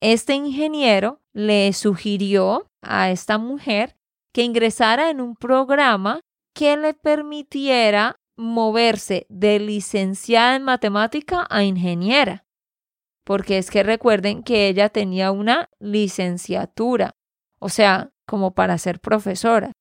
Este 0.00 0.34
ingeniero 0.34 1.20
le 1.32 1.72
sugirió 1.72 2.70
a 2.82 3.10
esta 3.10 3.38
mujer 3.38 3.96
que 4.32 4.42
ingresara 4.42 5.10
en 5.10 5.20
un 5.20 5.36
programa 5.36 6.20
que 6.54 6.76
le 6.76 6.94
permitiera 6.94 8.16
moverse 8.42 9.26
de 9.28 9.58
licenciada 9.58 10.56
en 10.56 10.64
matemática 10.64 11.46
a 11.48 11.62
ingeniera. 11.62 12.44
Porque 13.24 13.58
es 13.58 13.70
que 13.70 13.82
recuerden 13.82 14.42
que 14.42 14.68
ella 14.68 14.88
tenía 14.88 15.30
una 15.30 15.70
licenciatura, 15.78 17.12
o 17.58 17.68
sea, 17.68 18.10
como 18.26 18.54
para 18.54 18.76
ser 18.78 19.00
profesora. 19.00 19.72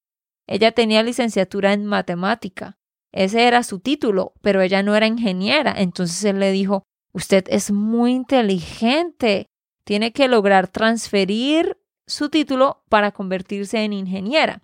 Ella 0.47 0.71
tenía 0.71 1.03
licenciatura 1.03 1.73
en 1.73 1.85
matemática. 1.85 2.77
Ese 3.11 3.47
era 3.47 3.63
su 3.63 3.79
título, 3.79 4.33
pero 4.41 4.61
ella 4.61 4.83
no 4.83 4.95
era 4.95 5.07
ingeniera. 5.07 5.73
Entonces 5.75 6.23
él 6.23 6.39
le 6.39 6.51
dijo, 6.51 6.83
usted 7.13 7.45
es 7.47 7.71
muy 7.71 8.11
inteligente, 8.11 9.47
tiene 9.83 10.13
que 10.13 10.27
lograr 10.27 10.67
transferir 10.67 11.77
su 12.07 12.29
título 12.29 12.83
para 12.89 13.11
convertirse 13.11 13.83
en 13.83 13.93
ingeniera. 13.93 14.61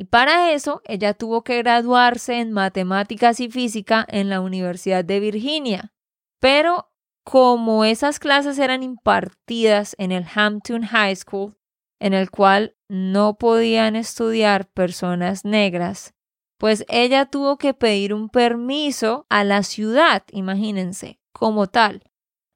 Y 0.00 0.04
para 0.04 0.54
eso 0.54 0.80
ella 0.86 1.12
tuvo 1.12 1.44
que 1.44 1.58
graduarse 1.58 2.40
en 2.40 2.52
matemáticas 2.52 3.38
y 3.38 3.50
física 3.50 4.06
en 4.08 4.30
la 4.30 4.40
Universidad 4.40 5.04
de 5.04 5.20
Virginia. 5.20 5.92
Pero 6.40 6.90
como 7.22 7.84
esas 7.84 8.18
clases 8.18 8.58
eran 8.58 8.82
impartidas 8.82 9.94
en 9.98 10.10
el 10.10 10.24
Hampton 10.34 10.84
High 10.84 11.16
School, 11.16 11.58
en 12.00 12.14
el 12.14 12.30
cual 12.30 12.78
no 12.88 13.36
podían 13.36 13.94
estudiar 13.94 14.70
personas 14.70 15.44
negras, 15.44 16.14
pues 16.56 16.86
ella 16.88 17.26
tuvo 17.26 17.58
que 17.58 17.74
pedir 17.74 18.14
un 18.14 18.30
permiso 18.30 19.26
a 19.28 19.44
la 19.44 19.62
ciudad, 19.62 20.22
imagínense, 20.32 21.20
como 21.34 21.66
tal, 21.66 22.04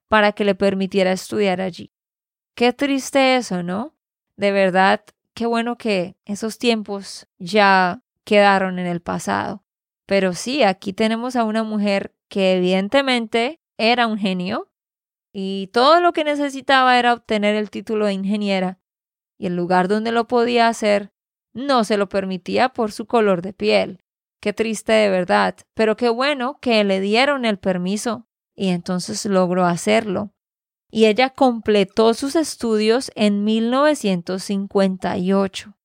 para 0.09 0.31
que 0.31 0.45
le 0.45 0.55
permitiera 0.55 1.11
estudiar 1.11 1.61
allí. 1.61 1.93
Qué 2.55 2.73
triste 2.73 3.35
eso, 3.35 3.61
¿no? 3.61 3.93
De 4.35 4.51
verdad, 4.51 5.05
qué 5.35 5.45
bueno 5.45 5.77
que 5.77 6.17
esos 6.25 6.57
tiempos 6.57 7.27
ya 7.37 8.01
quedaron 8.23 8.79
en 8.79 8.87
el 8.87 9.01
pasado. 9.01 9.63
Pero 10.07 10.33
sí, 10.33 10.63
aquí 10.63 10.93
tenemos 10.93 11.35
a 11.35 11.43
una 11.43 11.63
mujer 11.63 12.15
que 12.27 12.55
evidentemente 12.55 13.61
era 13.77 14.07
un 14.07 14.17
genio 14.17 14.71
y 15.31 15.67
todo 15.73 15.99
lo 15.99 16.13
que 16.13 16.23
necesitaba 16.23 16.97
era 16.97 17.13
obtener 17.13 17.55
el 17.55 17.69
título 17.69 18.05
de 18.05 18.13
ingeniera 18.13 18.79
y 19.37 19.47
el 19.47 19.55
lugar 19.55 19.87
donde 19.87 20.11
lo 20.11 20.27
podía 20.27 20.67
hacer 20.67 21.11
no 21.53 21.83
se 21.83 21.97
lo 21.97 22.09
permitía 22.09 22.69
por 22.69 22.91
su 22.91 23.05
color 23.05 23.41
de 23.41 23.53
piel. 23.53 23.99
Qué 24.41 24.53
triste 24.53 24.93
de 24.93 25.09
verdad, 25.09 25.55
pero 25.73 25.97
qué 25.97 26.09
bueno 26.09 26.59
que 26.61 26.83
le 26.83 26.99
dieron 26.99 27.45
el 27.45 27.57
permiso 27.57 28.27
y 28.55 28.69
entonces 28.69 29.25
logró 29.25 29.65
hacerlo. 29.65 30.34
Y 30.91 31.05
ella 31.05 31.31
completó 31.31 32.13
sus 32.13 32.35
estudios 32.35 33.11
en 33.15 33.43
1958. 33.43 35.75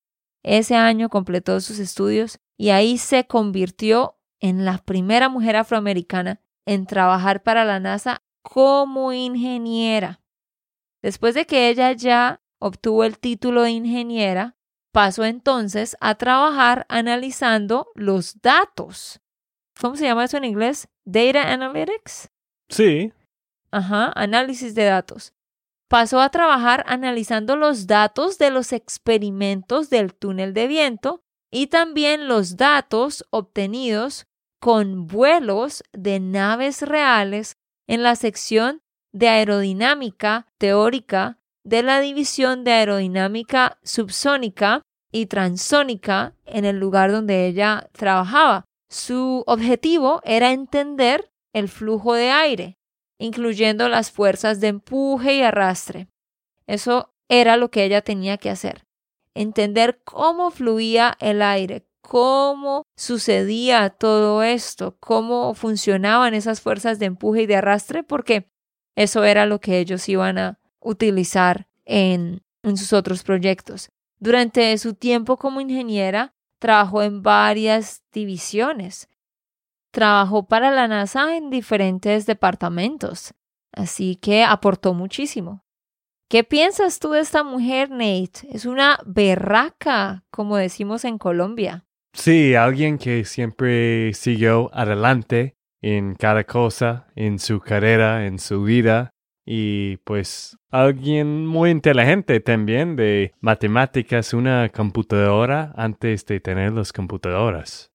Ese 0.43 0.77
año 0.77 1.09
completó 1.09 1.61
sus 1.61 1.79
estudios 1.79 2.41
y 2.57 2.71
ahí 2.71 2.99
se 2.99 3.27
convirtió 3.27 4.17
en 4.41 4.65
la 4.65 4.79
primera 4.79 5.29
mujer 5.29 5.55
afroamericana 5.57 6.41
en 6.67 6.87
trabajar 6.87 7.43
para 7.43 7.65
la 7.65 7.81
NASA 7.81 8.23
como 8.43 9.13
ingeniera. 9.13 10.21
Después 11.03 11.35
de 11.35 11.47
que 11.47 11.69
ella 11.69 11.93
ya 11.93 12.43
obtuvo 12.59 13.05
el 13.05 13.19
título 13.19 13.63
de 13.63 13.71
ingeniera, 13.71 14.57
pasó 14.93 15.25
entonces 15.25 15.97
a 16.01 16.17
trabajar 16.17 16.87
analizando 16.89 17.89
los 17.95 18.41
datos. 18.41 19.21
¿Cómo 19.81 19.97
se 19.97 20.05
llama 20.05 20.25
eso 20.25 20.37
en 20.37 20.45
inglés? 20.45 20.89
Data 21.05 21.53
Analytics. 21.53 22.31
Sí. 22.69 23.13
Ajá, 23.71 24.13
análisis 24.15 24.75
de 24.75 24.85
datos. 24.85 25.33
Pasó 25.89 26.21
a 26.21 26.31
trabajar 26.31 26.85
analizando 26.87 27.57
los 27.57 27.87
datos 27.87 28.39
de 28.39 28.51
los 28.51 28.73
experimentos 28.73 29.91
del 29.91 30.15
túnel 30.15 30.55
de 30.55 30.69
viento 30.69 31.23
y 31.51 31.67
también 31.67 32.29
los 32.29 32.57
datos 32.57 33.27
obtenidos 33.31 34.27
con 34.61 35.07
vuelos 35.07 35.83
de 35.93 36.21
naves 36.21 36.83
reales 36.83 37.57
en 37.89 38.03
la 38.03 38.15
sección 38.15 38.83
de 39.13 39.29
aerodinámica 39.29 40.47
teórica 40.59 41.39
de 41.65 41.83
la 41.83 42.01
división 42.01 42.63
de 42.63 42.73
aerodinámica 42.73 43.79
subsónica 43.83 44.83
y 45.11 45.27
transónica 45.27 46.35
en 46.45 46.65
el 46.65 46.79
lugar 46.79 47.11
donde 47.11 47.47
ella 47.47 47.91
trabajaba. 47.93 48.65
Su 48.89 49.43
objetivo 49.47 50.21
era 50.25 50.53
entender 50.53 51.33
el 51.53 51.69
flujo 51.69 52.15
de 52.15 52.31
aire, 52.31 52.79
incluyendo 53.21 53.89
las 53.89 54.11
fuerzas 54.11 54.59
de 54.59 54.69
empuje 54.69 55.37
y 55.37 55.43
arrastre. 55.43 56.09
Eso 56.67 57.15
era 57.29 57.57
lo 57.57 57.71
que 57.71 57.85
ella 57.85 58.03
tenía 58.03 58.37
que 58.37 58.51
hacer. 58.51 58.85
Entender 59.35 60.01
cómo 60.03 60.51
fluía 60.51 61.17
el 61.21 61.43
aire, 61.43 61.87
cómo 62.01 62.83
sucedía 62.97 63.91
todo 63.91 64.43
esto, 64.43 64.97
cómo 64.99 65.55
funcionaban 65.55 66.35
esas 66.35 66.61
fuerzas 66.61 66.99
de 66.99 67.07
empuje 67.07 67.43
y 67.43 67.47
de 67.47 67.57
arrastre, 67.57 68.03
porque 68.03 68.51
eso 68.97 69.23
era 69.23 69.47
lo 69.47 69.61
que 69.61 69.79
ellos 69.79 70.09
iban 70.09 70.39
a 70.39 70.59
utilizar 70.81 71.69
en 71.85 72.43
en 72.63 72.77
sus 72.77 72.93
otros 72.93 73.23
proyectos. 73.23 73.91
Durante 74.19 74.77
su 74.79 74.95
tiempo 74.95 75.37
como 75.37 75.61
ingeniera, 75.61 76.35
trabajó 76.59 77.03
en 77.03 77.23
varias 77.23 78.03
divisiones. 78.13 79.09
Trabajó 79.93 80.47
para 80.47 80.71
la 80.71 80.87
NASA 80.87 81.37
en 81.37 81.51
diferentes 81.51 82.27
departamentos, 82.27 83.35
así 83.73 84.17
que 84.17 84.45
aportó 84.45 84.95
muchísimo. 84.95 85.65
¿Qué 86.29 86.45
piensas 86.45 87.01
tú 87.01 87.11
de 87.11 87.21
esta 87.21 87.43
mujer, 87.43 87.91
Nate? 87.91 88.47
Es 88.53 88.65
una 88.65 89.01
berraca, 89.05 90.25
como 90.31 90.57
decimos 90.57 91.05
en 91.05 91.19
Colombia. 91.19 91.87
Sí, 92.13 92.55
alguien 92.55 92.99
que 92.99 93.25
siempre 93.25 94.13
siguió 94.15 94.71
adelante 94.73 95.57
en 95.83 96.15
cada 96.15 96.45
cosa, 96.45 97.09
en 97.17 97.41
su 97.41 97.59
carrera, 97.59 98.27
en 98.27 98.39
su 98.39 98.63
vida, 98.63 99.11
y 99.45 99.97
pues 99.99 100.57
alguien 100.71 101.47
muy 101.47 101.71
inteligente 101.71 102.39
también 102.39 102.95
de 102.95 103.33
matemáticas, 103.41 104.33
una 104.33 104.69
computadora 104.69 105.73
antes 105.77 106.25
de 106.27 106.39
tener 106.39 106.73
las 106.73 106.93
computadoras. 106.93 107.90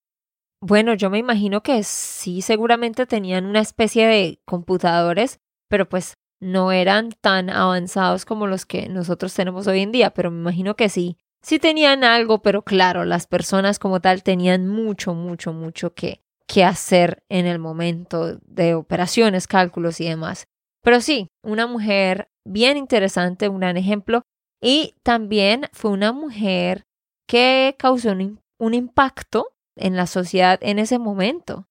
Bueno, 0.61 0.93
yo 0.93 1.09
me 1.09 1.19
imagino 1.19 1.61
que 1.61 1.83
sí, 1.83 2.41
seguramente 2.41 3.05
tenían 3.05 3.45
una 3.45 3.59
especie 3.59 4.07
de 4.07 4.39
computadores, 4.45 5.39
pero 5.69 5.87
pues 5.87 6.15
no 6.41 6.71
eran 6.71 7.11
tan 7.21 7.49
avanzados 7.49 8.25
como 8.25 8.47
los 8.47 8.65
que 8.65 8.89
nosotros 8.89 9.33
tenemos 9.33 9.67
hoy 9.67 9.81
en 9.81 9.91
día, 9.91 10.11
pero 10.11 10.31
me 10.31 10.39
imagino 10.39 10.75
que 10.75 10.89
sí. 10.89 11.17
Sí 11.41 11.59
tenían 11.59 12.03
algo, 12.03 12.41
pero 12.41 12.63
claro, 12.63 13.05
las 13.05 13.27
personas 13.27 13.77
como 13.77 13.99
tal 14.01 14.23
tenían 14.23 14.67
mucho, 14.67 15.13
mucho, 15.13 15.53
mucho 15.53 15.93
que, 15.93 16.21
que 16.47 16.63
hacer 16.63 17.23
en 17.29 17.45
el 17.45 17.59
momento 17.59 18.39
de 18.41 18.73
operaciones, 18.73 19.45
cálculos 19.47 20.01
y 20.01 20.09
demás. 20.09 20.47
Pero 20.81 21.01
sí, 21.01 21.27
una 21.43 21.67
mujer 21.67 22.29
bien 22.43 22.77
interesante, 22.77 23.49
un 23.49 23.59
gran 23.59 23.77
ejemplo. 23.77 24.23
Y 24.61 24.95
también 25.03 25.67
fue 25.73 25.91
una 25.91 26.11
mujer 26.11 26.85
que 27.27 27.75
causó 27.77 28.11
un, 28.11 28.39
un 28.59 28.73
impacto 28.73 29.54
en 29.75 29.95
la 29.95 30.07
sociedad 30.07 30.59
en 30.61 30.79
ese 30.79 30.99
momento. 30.99 31.67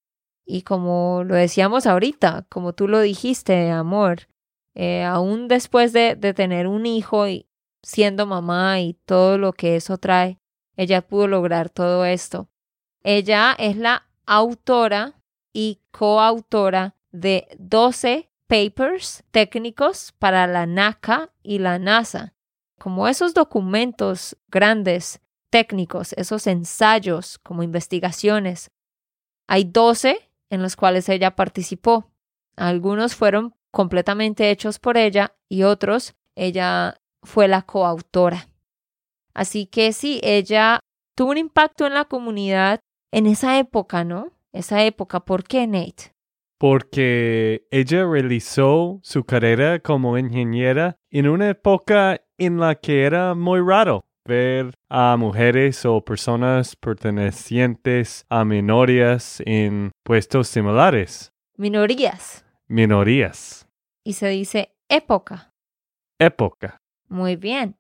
Y 0.47 0.63
como 0.63 1.23
lo 1.25 1.35
decíamos 1.35 1.87
ahorita, 1.87 2.47
como 2.49 2.75
tú 2.75 2.89
lo 2.89 3.01
dijiste, 3.01 3.71
amor, 3.71 4.29
eh, 4.75 5.03
aún 5.05 5.49
después 5.49 5.93
de, 5.93 6.17
de 6.17 6.35
tener 6.35 6.67
un 6.67 6.87
hijo 6.87 7.27
y 7.29 7.49
siendo 7.83 8.27
mamá 8.27 8.81
y 8.81 8.95
todo 9.05 9.39
lo 9.39 9.53
que 9.53 9.77
eso 9.77 9.99
trae, 9.99 10.39
ella 10.77 11.07
pudo 11.07 11.29
lograr 11.29 11.71
todo 11.71 12.05
esto. 12.05 12.49
Ella 13.03 13.55
es 13.59 13.77
la 13.77 14.07
autora 14.27 15.23
y 15.53 15.81
coautora 15.91 16.97
de 17.13 17.47
12 17.59 18.31
papers 18.47 19.25
técnicos 19.31 20.13
para 20.19 20.47
la 20.47 20.67
NACA 20.67 21.31
y 21.43 21.59
la 21.59 21.79
NASA. 21.79 22.35
Como 22.79 23.09
esos 23.09 23.35
documentos 23.35 24.37
grandes, 24.49 25.21
técnicos, 25.55 26.15
esos 26.15 26.49
ensayos 26.49 27.39
como 27.39 27.63
investigaciones. 27.63 28.73
Hay 29.47 29.63
12 29.63 30.19
en 30.51 30.63
los 30.63 30.75
cuales 30.75 31.09
ella 31.09 31.37
participó. 31.37 32.11
Algunos 32.57 33.15
fueron 33.15 33.55
completamente 33.71 34.51
hechos 34.51 34.81
por 34.81 34.97
ella 34.97 35.37
y 35.49 35.63
otros 35.63 36.17
ella 36.35 36.97
fue 37.23 37.47
la 37.47 37.63
coautora. 37.63 38.49
Así 39.33 39.67
que 39.67 39.93
sí, 39.93 40.21
ella 40.25 40.81
tuvo 41.15 41.31
un 41.31 41.39
impacto 41.39 41.87
en 41.87 41.95
la 41.95 42.07
comunidad 42.07 42.81
en 43.13 43.27
esa 43.27 43.57
época, 43.61 44.03
¿no? 44.03 44.33
Esa 44.53 44.83
época, 44.83 45.21
¿por 45.21 45.45
qué, 45.45 45.69
Nate? 45.69 46.17
Porque 46.59 47.69
ella 47.71 48.05
realizó 48.05 48.99
su 49.05 49.23
carrera 49.23 49.79
como 49.79 50.19
ingeniera 50.19 50.97
en 51.11 51.29
una 51.29 51.51
época 51.51 52.23
en 52.39 52.59
la 52.59 52.75
que 52.75 53.05
era 53.05 53.37
muy 53.37 53.61
raro 53.61 54.05
ver 54.27 54.75
a 54.89 55.17
mujeres 55.17 55.85
o 55.85 56.01
personas 56.01 56.77
pertenecientes 56.77 58.25
a 58.29 58.45
minorías 58.45 59.43
en 59.45 59.91
puestos 60.03 60.49
similares. 60.49 61.33
Minorías. 61.57 62.45
Minorías 62.67 63.65
y 64.05 64.13
se 64.13 64.29
dice 64.29 64.77
época. 64.89 65.53
Época. 66.19 66.81
Muy 67.09 67.37
bien. 67.37 67.77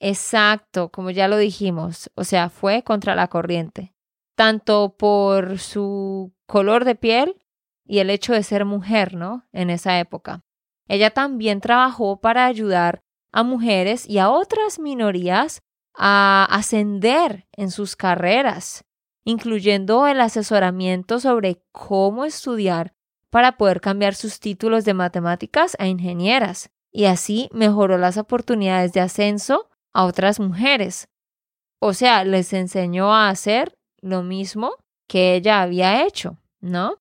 Exacto, 0.00 0.90
como 0.90 1.10
ya 1.10 1.28
lo 1.28 1.38
dijimos, 1.38 2.10
o 2.14 2.24
sea, 2.24 2.50
fue 2.50 2.82
contra 2.82 3.14
la 3.14 3.28
corriente, 3.28 3.94
tanto 4.36 4.96
por 4.96 5.58
su 5.58 6.32
color 6.46 6.84
de 6.84 6.94
piel 6.94 7.36
y 7.84 8.00
el 8.00 8.10
hecho 8.10 8.34
de 8.34 8.42
ser 8.42 8.64
mujer, 8.64 9.14
¿no? 9.14 9.46
En 9.52 9.70
esa 9.70 9.98
época. 9.98 10.44
Ella 10.86 11.10
también 11.10 11.60
trabajó 11.60 12.20
para 12.20 12.46
ayudar 12.46 13.02
a 13.32 13.42
mujeres 13.42 14.08
y 14.08 14.18
a 14.18 14.30
otras 14.30 14.78
minorías 14.78 15.62
a 15.94 16.46
ascender 16.50 17.46
en 17.52 17.70
sus 17.70 17.96
carreras, 17.96 18.84
incluyendo 19.24 20.06
el 20.06 20.20
asesoramiento 20.20 21.20
sobre 21.20 21.62
cómo 21.72 22.24
estudiar 22.24 22.94
para 23.30 23.56
poder 23.56 23.80
cambiar 23.80 24.14
sus 24.14 24.40
títulos 24.40 24.84
de 24.84 24.94
matemáticas 24.94 25.76
a 25.78 25.86
ingenieras 25.86 26.70
y 26.90 27.04
así 27.04 27.48
mejoró 27.52 27.98
las 27.98 28.16
oportunidades 28.16 28.92
de 28.92 29.00
ascenso 29.00 29.68
a 29.92 30.04
otras 30.04 30.40
mujeres. 30.40 31.08
O 31.80 31.92
sea, 31.92 32.24
les 32.24 32.52
enseñó 32.52 33.14
a 33.14 33.28
hacer 33.28 33.76
lo 34.00 34.22
mismo 34.22 34.72
que 35.06 35.34
ella 35.34 35.62
había 35.62 36.04
hecho, 36.04 36.38
¿no? 36.60 36.98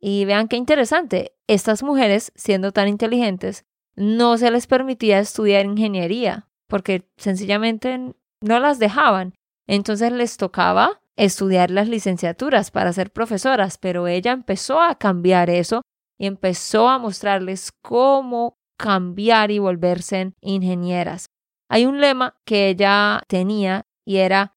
Y 0.00 0.24
vean 0.24 0.48
qué 0.48 0.56
interesante, 0.56 1.32
estas 1.46 1.82
mujeres, 1.82 2.32
siendo 2.36 2.72
tan 2.72 2.88
inteligentes, 2.88 3.64
no 3.98 4.38
se 4.38 4.50
les 4.50 4.66
permitía 4.66 5.18
estudiar 5.18 5.66
ingeniería, 5.66 6.46
porque 6.68 7.10
sencillamente 7.16 8.14
no 8.40 8.60
las 8.60 8.78
dejaban. 8.78 9.34
Entonces 9.66 10.12
les 10.12 10.36
tocaba 10.36 11.00
estudiar 11.16 11.70
las 11.70 11.88
licenciaturas 11.88 12.70
para 12.70 12.92
ser 12.92 13.10
profesoras, 13.12 13.76
pero 13.76 14.06
ella 14.06 14.32
empezó 14.32 14.80
a 14.80 14.94
cambiar 14.94 15.50
eso 15.50 15.82
y 16.16 16.26
empezó 16.26 16.88
a 16.88 16.98
mostrarles 16.98 17.72
cómo 17.82 18.54
cambiar 18.78 19.50
y 19.50 19.58
volverse 19.58 20.32
ingenieras. 20.40 21.26
Hay 21.68 21.84
un 21.84 22.00
lema 22.00 22.36
que 22.44 22.68
ella 22.68 23.22
tenía 23.26 23.82
y 24.06 24.18
era 24.18 24.54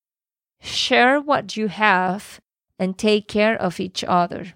Share 0.61 1.17
what 1.17 1.47
you 1.55 1.67
have 1.67 2.39
and 2.77 2.95
take 2.95 3.25
care 3.27 3.57
of 3.59 3.79
each 3.79 4.03
other. 4.07 4.55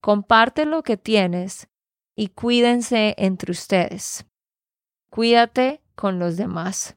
Comparte 0.00 0.64
lo 0.64 0.82
que 0.82 0.96
tienes 0.96 1.68
y 2.16 2.28
cuídense 2.28 3.14
entre 3.18 3.52
ustedes. 3.52 4.26
Cuídate 5.10 5.80
con 5.94 6.18
los 6.18 6.36
demás. 6.36 6.96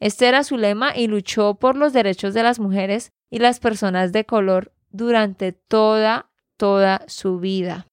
Este 0.00 0.26
era 0.26 0.44
su 0.44 0.56
lema 0.56 0.96
y 0.96 1.06
luchó 1.06 1.54
por 1.54 1.76
los 1.76 1.92
derechos 1.92 2.34
de 2.34 2.42
las 2.42 2.58
mujeres 2.58 3.12
y 3.30 3.38
las 3.38 3.60
personas 3.60 4.12
de 4.12 4.24
color 4.24 4.72
durante 4.90 5.52
toda, 5.52 6.30
toda 6.56 7.04
su 7.08 7.38
vida. 7.38 7.86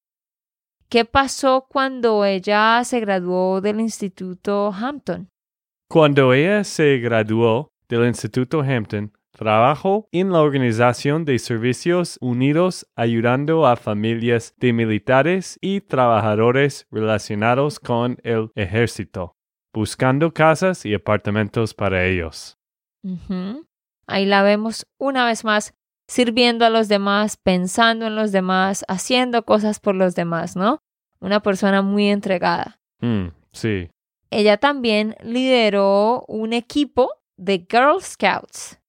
¿Qué 0.88 1.04
pasó 1.06 1.66
cuando 1.68 2.24
ella 2.24 2.82
se 2.84 3.00
graduó 3.00 3.62
del 3.62 3.80
Instituto 3.80 4.72
Hampton? 4.72 5.28
Cuando 5.88 6.34
ella 6.34 6.64
se 6.64 6.98
graduó 6.98 7.72
del 7.88 8.06
Instituto 8.06 8.60
Hampton, 8.60 9.12
trabajó 9.32 10.08
en 10.12 10.30
la 10.30 10.40
Organización 10.40 11.24
de 11.24 11.38
Servicios 11.38 12.18
Unidos 12.20 12.86
ayudando 12.94 13.66
a 13.66 13.76
familias 13.76 14.54
de 14.58 14.72
militares 14.72 15.58
y 15.60 15.80
trabajadores 15.80 16.86
relacionados 16.90 17.80
con 17.80 18.18
el 18.22 18.50
ejército, 18.54 19.36
buscando 19.72 20.32
casas 20.32 20.86
y 20.86 20.94
apartamentos 20.94 21.74
para 21.74 22.04
ellos. 22.04 22.58
Ahí 24.06 24.26
la 24.26 24.42
vemos 24.42 24.86
una 24.98 25.26
vez 25.26 25.44
más 25.44 25.74
sirviendo 26.06 26.66
a 26.66 26.70
los 26.70 26.88
demás, 26.88 27.36
pensando 27.36 28.06
en 28.06 28.16
los 28.16 28.32
demás, 28.32 28.84
haciendo 28.86 29.44
cosas 29.44 29.80
por 29.80 29.94
los 29.94 30.14
demás, 30.14 30.56
¿no? 30.56 30.80
Una 31.20 31.40
persona 31.40 31.80
muy 31.80 32.08
entregada. 32.08 32.78
Mm, 33.00 33.28
sí. 33.52 33.88
Ella 34.30 34.58
también 34.58 35.16
lideró 35.22 36.24
un 36.28 36.52
equipo 36.52 37.10
de 37.36 37.66
Girl 37.70 38.02
Scouts. 38.02 38.81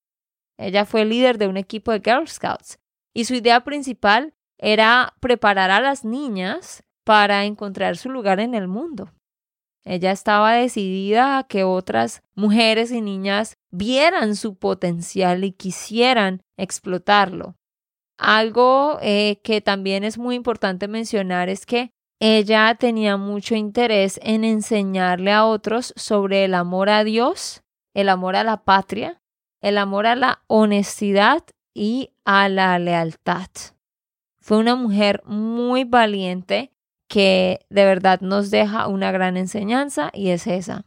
Ella 0.58 0.86
fue 0.86 1.06
líder 1.06 1.38
de 1.38 1.48
un 1.48 1.58
equipo 1.58 1.92
de 1.92 2.02
Girl 2.04 2.28
Scouts 2.28 2.80
y 3.14 3.26
su 3.26 3.36
idea 3.36 3.64
principal 3.64 4.34
era 4.58 5.14
preparar 5.20 5.72
a 5.72 5.82
las 5.82 6.06
niñas 6.06 6.84
para 7.04 7.46
encontrar 7.46 7.98
su 7.98 8.10
lugar 8.10 8.40
en 8.40 8.54
el 8.56 8.68
mundo. 8.68 9.12
Ella 9.86 10.12
estaba 10.12 10.54
decidida 10.54 11.38
a 11.38 11.44
que 11.44 11.64
otras 11.64 12.24
mujeres 12.36 12.92
y 12.92 13.02
niñas 13.02 13.58
vieran 13.72 14.36
su 14.36 14.56
potencial 14.56 15.44
y 15.44 15.52
quisieran 15.52 16.42
explotarlo. 16.58 17.56
Algo 18.18 19.00
eh, 19.02 19.42
que 19.44 19.60
también 19.60 20.04
es 20.06 20.18
muy 20.18 20.36
importante 20.36 20.88
mencionar 20.88 21.50
es 21.50 21.66
que 21.66 21.92
ella 22.22 22.74
tenía 22.76 23.18
mucho 23.18 23.56
interés 23.56 24.20
en 24.24 24.46
enseñarle 24.46 25.34
a 25.34 25.46
otros 25.46 25.94
sobre 25.98 26.46
el 26.46 26.54
amor 26.54 26.90
a 26.90 27.04
Dios, 27.04 27.64
el 27.94 28.08
amor 28.08 28.38
a 28.38 28.46
la 28.46 28.64
patria, 28.64 29.22
el 29.64 29.78
amor 29.78 30.06
a 30.06 30.16
la 30.16 30.44
honestidad 30.48 31.42
y 31.74 32.12
a 32.26 32.50
la 32.50 32.78
lealtad. 32.78 33.48
Fue 34.40 34.58
una 34.58 34.76
mujer 34.76 35.24
muy 35.26 35.86
valiente 35.86 36.74
que 37.08 37.66
de 37.70 37.86
verdad 37.86 38.20
nos 38.20 38.52
deja 38.52 38.88
una 38.88 39.12
gran 39.12 39.38
enseñanza 39.38 40.12
y 40.14 40.30
es 40.30 40.46
esa. 40.46 40.86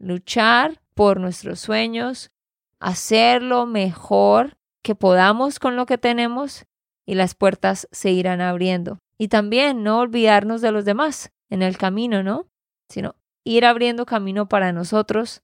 luchar 0.00 0.80
por 0.94 1.20
nuestros 1.20 1.60
sueños, 1.60 2.30
hacer 2.78 3.42
lo 3.42 3.64
mejor 3.64 4.56
que 4.82 4.94
podamos 4.94 5.58
con 5.58 5.76
lo 5.76 5.86
que 5.86 5.98
tenemos 5.98 6.66
y 7.06 7.14
las 7.14 7.34
puertas 7.34 7.88
se 7.90 8.10
irán 8.10 8.40
abriendo. 8.40 8.98
Y 9.18 9.28
también 9.28 9.82
no 9.82 10.00
olvidarnos 10.00 10.60
de 10.60 10.72
los 10.72 10.84
demás 10.84 11.32
en 11.48 11.62
el 11.62 11.78
camino, 11.78 12.22
¿no? 12.22 12.46
Sino 12.88 13.16
ir 13.44 13.64
abriendo 13.64 14.04
camino 14.04 14.48
para 14.48 14.72
nosotros 14.72 15.42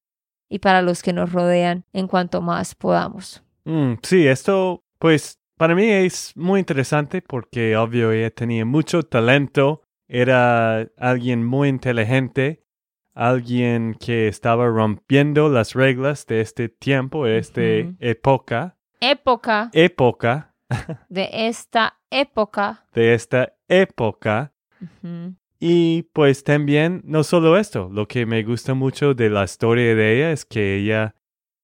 y 0.50 0.58
para 0.58 0.82
los 0.82 1.02
que 1.02 1.14
nos 1.14 1.32
rodean 1.32 1.84
en 1.94 2.08
cuanto 2.08 2.42
más 2.42 2.74
podamos. 2.74 3.42
Mm, 3.64 3.94
sí, 4.02 4.26
esto 4.26 4.84
pues 4.98 5.38
para 5.56 5.74
mí 5.74 5.88
es 5.88 6.32
muy 6.36 6.60
interesante 6.60 7.22
porque 7.22 7.76
obvio 7.76 8.12
ella 8.12 8.30
tenía 8.30 8.66
mucho 8.66 9.02
talento, 9.04 9.82
era 10.08 10.88
alguien 10.98 11.44
muy 11.44 11.68
inteligente, 11.68 12.64
alguien 13.14 13.94
que 13.94 14.28
estaba 14.28 14.66
rompiendo 14.66 15.48
las 15.48 15.74
reglas 15.74 16.26
de 16.26 16.40
este 16.40 16.68
tiempo, 16.68 17.24
de 17.24 17.38
esta 17.38 17.62
época, 18.00 18.76
Época 19.00 19.70
época, 19.72 20.54
de 21.08 21.28
esta 21.32 21.98
época. 22.10 22.86
de 22.92 23.14
esta 23.14 23.52
época. 23.68 24.52
Ujú. 24.80 25.34
Y 25.60 26.04
pues 26.14 26.42
también, 26.42 27.02
no 27.04 27.22
solo 27.22 27.58
esto, 27.58 27.90
lo 27.92 28.08
que 28.08 28.24
me 28.24 28.42
gusta 28.42 28.72
mucho 28.72 29.12
de 29.12 29.28
la 29.28 29.44
historia 29.44 29.94
de 29.94 30.16
ella 30.16 30.32
es 30.32 30.46
que 30.46 30.76
ella, 30.76 31.14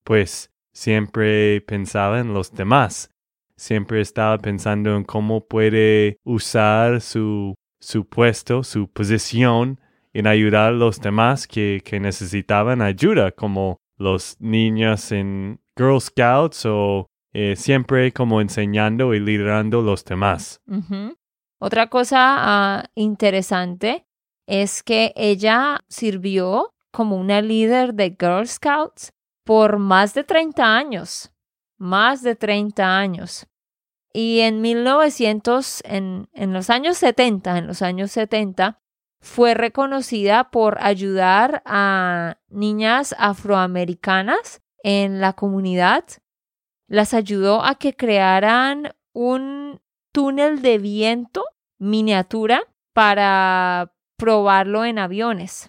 pues, 0.04 0.50
siempre 0.74 1.62
pensaba 1.62 2.20
en 2.20 2.34
los 2.34 2.52
demás. 2.52 3.10
Siempre 3.56 4.02
estaba 4.02 4.36
pensando 4.36 4.94
en 4.94 5.04
cómo 5.04 5.46
puede 5.46 6.18
usar 6.24 7.00
su, 7.00 7.54
su 7.80 8.06
puesto, 8.06 8.62
su 8.62 8.92
posición 8.92 9.80
en 10.12 10.26
ayudar 10.26 10.68
a 10.68 10.76
los 10.76 11.00
demás 11.00 11.46
que, 11.46 11.80
que 11.82 11.98
necesitaban 11.98 12.82
ayuda, 12.82 13.32
como 13.32 13.78
los 13.96 14.36
niños 14.40 15.10
en 15.10 15.58
Girl 15.74 16.00
Scouts 16.00 16.66
o 16.66 17.06
eh, 17.32 17.54
siempre 17.56 18.12
como 18.12 18.40
enseñando 18.40 19.14
y 19.14 19.20
liderando 19.20 19.82
los 19.82 20.04
demás. 20.04 20.60
Otra 21.58 21.88
cosa 21.88 22.18
ah, 22.20 22.84
interesante 22.94 24.06
es 24.46 24.82
que 24.82 25.12
ella 25.16 25.80
sirvió 25.88 26.74
como 26.92 27.16
una 27.16 27.40
líder 27.40 27.94
de 27.94 28.16
Girl 28.18 28.46
Scouts 28.46 29.12
por 29.44 29.78
más 29.78 30.14
de 30.14 30.24
30 30.24 30.76
años, 30.76 31.32
más 31.78 32.22
de 32.22 32.36
30 32.36 32.98
años. 32.98 33.46
Y 34.12 34.40
en 34.40 34.60
1900, 34.60 35.82
en, 35.84 36.28
en 36.32 36.52
los 36.52 36.70
años 36.70 36.96
70, 36.98 37.58
en 37.58 37.66
los 37.66 37.82
años 37.82 38.10
70, 38.12 38.80
fue 39.20 39.54
reconocida 39.54 40.50
por 40.50 40.78
ayudar 40.80 41.62
a 41.66 42.38
niñas 42.48 43.14
afroamericanas 43.18 44.62
en 44.82 45.20
la 45.20 45.32
comunidad. 45.34 46.04
Las 46.88 47.12
ayudó 47.12 47.64
a 47.64 47.74
que 47.74 47.94
crearan 47.94 48.94
un 49.12 49.80
túnel 50.16 50.62
de 50.62 50.78
viento 50.78 51.44
miniatura 51.78 52.62
para 52.94 53.92
probarlo 54.16 54.86
en 54.86 54.98
aviones. 54.98 55.68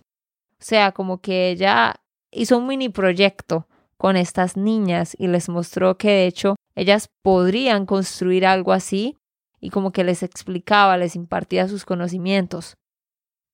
O 0.54 0.64
sea, 0.64 0.94
como 0.94 1.20
que 1.20 1.50
ella 1.50 1.96
hizo 2.32 2.58
un 2.58 2.66
mini 2.66 2.88
proyecto 2.88 3.68
con 3.98 4.16
estas 4.16 4.56
niñas 4.56 5.18
y 5.20 5.28
les 5.28 5.50
mostró 5.50 5.98
que 5.98 6.08
de 6.08 6.28
hecho 6.28 6.56
ellas 6.76 7.10
podrían 7.24 7.86
construir 7.86 8.46
algo 8.46 8.72
así 8.72 9.18
y 9.60 9.70
como 9.70 9.92
que 9.92 10.06
les 10.06 10.24
explicaba, 10.24 10.96
les 10.96 11.18
impartía 11.18 11.68
sus 11.68 11.84
conocimientos. 11.84 12.76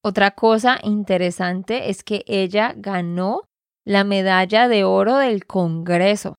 Otra 0.04 0.36
cosa 0.36 0.78
interesante 0.84 1.90
es 1.90 2.04
que 2.04 2.24
ella 2.28 2.76
ganó 2.78 3.46
la 3.84 4.04
medalla 4.04 4.68
de 4.68 4.84
oro 4.84 5.18
del 5.18 5.48
Congreso. 5.48 6.36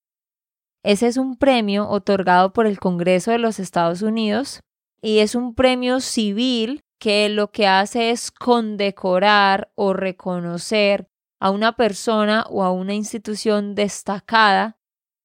Ese 0.84 1.06
es 1.06 1.16
un 1.16 1.36
premio 1.36 1.88
otorgado 1.88 2.52
por 2.52 2.66
el 2.66 2.78
Congreso 2.78 3.30
de 3.30 3.38
los 3.38 3.58
Estados 3.58 4.02
Unidos 4.02 4.60
y 5.00 5.20
es 5.20 5.34
un 5.34 5.54
premio 5.54 6.00
civil 6.00 6.82
que 6.98 7.30
lo 7.30 7.50
que 7.50 7.66
hace 7.66 8.10
es 8.10 8.30
condecorar 8.30 9.72
o 9.74 9.94
reconocer 9.94 11.08
a 11.40 11.50
una 11.50 11.74
persona 11.74 12.44
o 12.50 12.62
a 12.62 12.70
una 12.70 12.92
institución 12.94 13.74
destacada, 13.74 14.76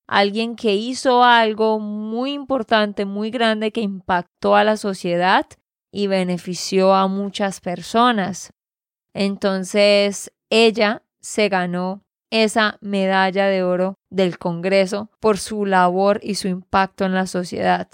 alguien 0.07 0.55
que 0.55 0.75
hizo 0.75 1.25
algo 1.25 1.79
muy 1.79 2.33
importante, 2.33 3.03
muy 3.03 3.29
grande, 3.29 3.71
que 3.71 3.81
impactó 3.81 4.55
a 4.55 4.63
la 4.63 4.77
sociedad 4.77 5.45
y 5.91 6.07
benefició 6.07 6.93
a 6.93 7.07
muchas 7.07 7.59
personas. 7.59 8.53
Entonces, 9.13 10.31
ella 10.49 11.03
se 11.19 11.49
ganó 11.49 12.01
esa 12.31 12.77
medalla 12.81 13.47
de 13.47 13.63
oro 13.63 13.95
del 14.09 14.37
Congreso 14.37 15.09
por 15.19 15.37
su 15.37 15.65
labor 15.65 16.19
y 16.23 16.35
su 16.35 16.47
impacto 16.47 17.05
en 17.05 17.13
la 17.13 17.27
sociedad. 17.27 17.89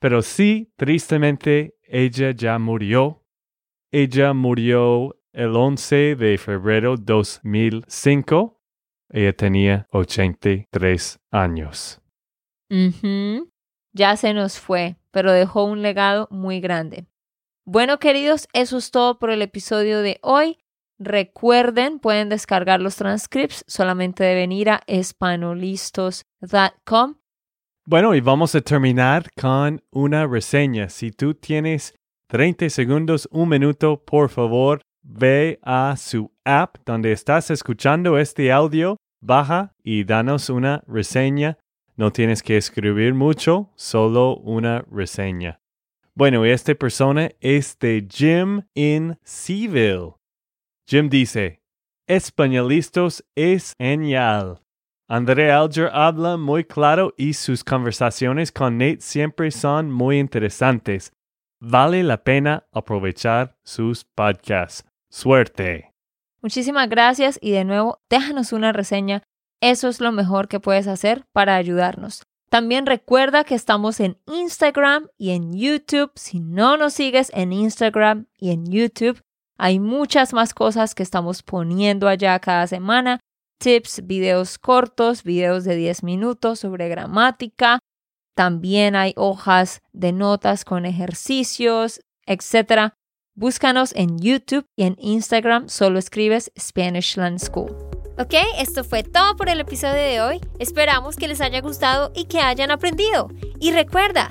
Pero 0.00 0.22
sí, 0.22 0.72
tristemente, 0.76 1.76
ella 1.82 2.30
ya 2.30 2.58
murió. 2.58 3.22
Ella 3.92 4.32
murió 4.32 5.16
el 5.32 5.54
11 5.54 6.16
de 6.16 6.38
febrero 6.38 6.96
2005. 6.96 8.60
Ella 9.10 9.32
tenía 9.32 9.86
83 9.90 11.20
años. 11.30 12.00
Ujú. 12.70 13.50
Ya 13.92 14.16
se 14.16 14.32
nos 14.32 14.58
fue, 14.58 14.96
pero 15.10 15.32
dejó 15.32 15.64
un 15.64 15.82
legado 15.82 16.28
muy 16.30 16.60
grande. 16.60 17.06
Bueno, 17.66 17.98
queridos, 17.98 18.48
eso 18.52 18.78
es 18.78 18.90
todo 18.90 19.18
por 19.18 19.30
el 19.30 19.42
episodio 19.42 20.00
de 20.00 20.18
hoy. 20.22 20.58
Recuerden, 21.02 21.98
pueden 21.98 22.28
descargar 22.28 22.82
los 22.82 22.96
transcripts, 22.96 23.64
solamente 23.66 24.22
deben 24.22 24.52
ir 24.52 24.68
a 24.68 24.82
espanolistos.com. 24.86 27.14
Bueno, 27.86 28.14
y 28.14 28.20
vamos 28.20 28.54
a 28.54 28.60
terminar 28.60 29.30
con 29.40 29.82
una 29.90 30.26
reseña. 30.26 30.90
Si 30.90 31.10
tú 31.10 31.32
tienes 31.32 31.94
30 32.28 32.68
segundos, 32.68 33.26
un 33.32 33.48
minuto, 33.48 34.04
por 34.04 34.28
favor, 34.28 34.82
ve 35.02 35.58
a 35.62 35.94
su 35.96 36.30
app 36.44 36.76
donde 36.84 37.12
estás 37.12 37.50
escuchando 37.50 38.18
este 38.18 38.52
audio, 38.52 38.98
baja 39.22 39.72
y 39.82 40.04
danos 40.04 40.50
una 40.50 40.82
reseña. 40.86 41.56
No 41.96 42.12
tienes 42.12 42.42
que 42.42 42.58
escribir 42.58 43.14
mucho, 43.14 43.70
solo 43.74 44.36
una 44.36 44.84
reseña. 44.90 45.60
Bueno, 46.14 46.44
y 46.44 46.50
esta 46.50 46.74
persona 46.74 47.30
es 47.40 47.78
de 47.78 48.06
Jim 48.06 48.64
in 48.74 49.18
Seville. 49.24 50.19
Jim 50.90 51.08
dice, 51.08 51.62
Españolistos 52.08 53.24
es 53.36 53.74
genial. 53.78 54.60
André 55.08 55.52
Alger 55.52 55.88
habla 55.92 56.36
muy 56.36 56.64
claro 56.64 57.14
y 57.16 57.34
sus 57.34 57.62
conversaciones 57.62 58.50
con 58.50 58.76
Nate 58.78 59.00
siempre 59.00 59.52
son 59.52 59.92
muy 59.92 60.18
interesantes. 60.18 61.12
Vale 61.60 62.02
la 62.02 62.24
pena 62.24 62.66
aprovechar 62.72 63.56
sus 63.62 64.04
podcasts. 64.04 64.84
Suerte. 65.08 65.92
Muchísimas 66.42 66.88
gracias 66.88 67.38
y 67.40 67.52
de 67.52 67.64
nuevo, 67.64 68.00
déjanos 68.10 68.52
una 68.52 68.72
reseña. 68.72 69.22
Eso 69.60 69.86
es 69.86 70.00
lo 70.00 70.10
mejor 70.10 70.48
que 70.48 70.58
puedes 70.58 70.88
hacer 70.88 71.24
para 71.32 71.54
ayudarnos. 71.54 72.24
También 72.48 72.86
recuerda 72.86 73.44
que 73.44 73.54
estamos 73.54 74.00
en 74.00 74.18
Instagram 74.26 75.06
y 75.16 75.30
en 75.30 75.56
YouTube. 75.56 76.10
Si 76.16 76.40
no 76.40 76.76
nos 76.76 76.94
sigues 76.94 77.30
en 77.32 77.52
Instagram 77.52 78.26
y 78.36 78.50
en 78.50 78.66
YouTube, 78.66 79.22
hay 79.60 79.78
muchas 79.78 80.32
más 80.32 80.54
cosas 80.54 80.94
que 80.94 81.02
estamos 81.02 81.42
poniendo 81.42 82.08
allá 82.08 82.38
cada 82.38 82.66
semana. 82.66 83.20
Tips, 83.58 84.06
videos 84.06 84.58
cortos, 84.58 85.22
videos 85.22 85.64
de 85.64 85.76
10 85.76 86.02
minutos 86.02 86.60
sobre 86.60 86.88
gramática. 86.88 87.78
También 88.34 88.96
hay 88.96 89.12
hojas 89.16 89.82
de 89.92 90.12
notas 90.12 90.64
con 90.64 90.86
ejercicios, 90.86 92.00
etc. 92.24 92.94
Búscanos 93.34 93.92
en 93.94 94.18
YouTube 94.18 94.64
y 94.76 94.84
en 94.84 94.96
Instagram. 94.98 95.68
Solo 95.68 95.98
escribes 95.98 96.50
Spanishland 96.58 97.38
School. 97.38 97.76
Ok, 98.18 98.34
esto 98.58 98.82
fue 98.82 99.02
todo 99.02 99.36
por 99.36 99.50
el 99.50 99.60
episodio 99.60 99.94
de 99.94 100.22
hoy. 100.22 100.40
Esperamos 100.58 101.16
que 101.16 101.28
les 101.28 101.42
haya 101.42 101.60
gustado 101.60 102.12
y 102.14 102.24
que 102.24 102.40
hayan 102.40 102.70
aprendido. 102.70 103.28
Y 103.58 103.72
recuerda, 103.72 104.30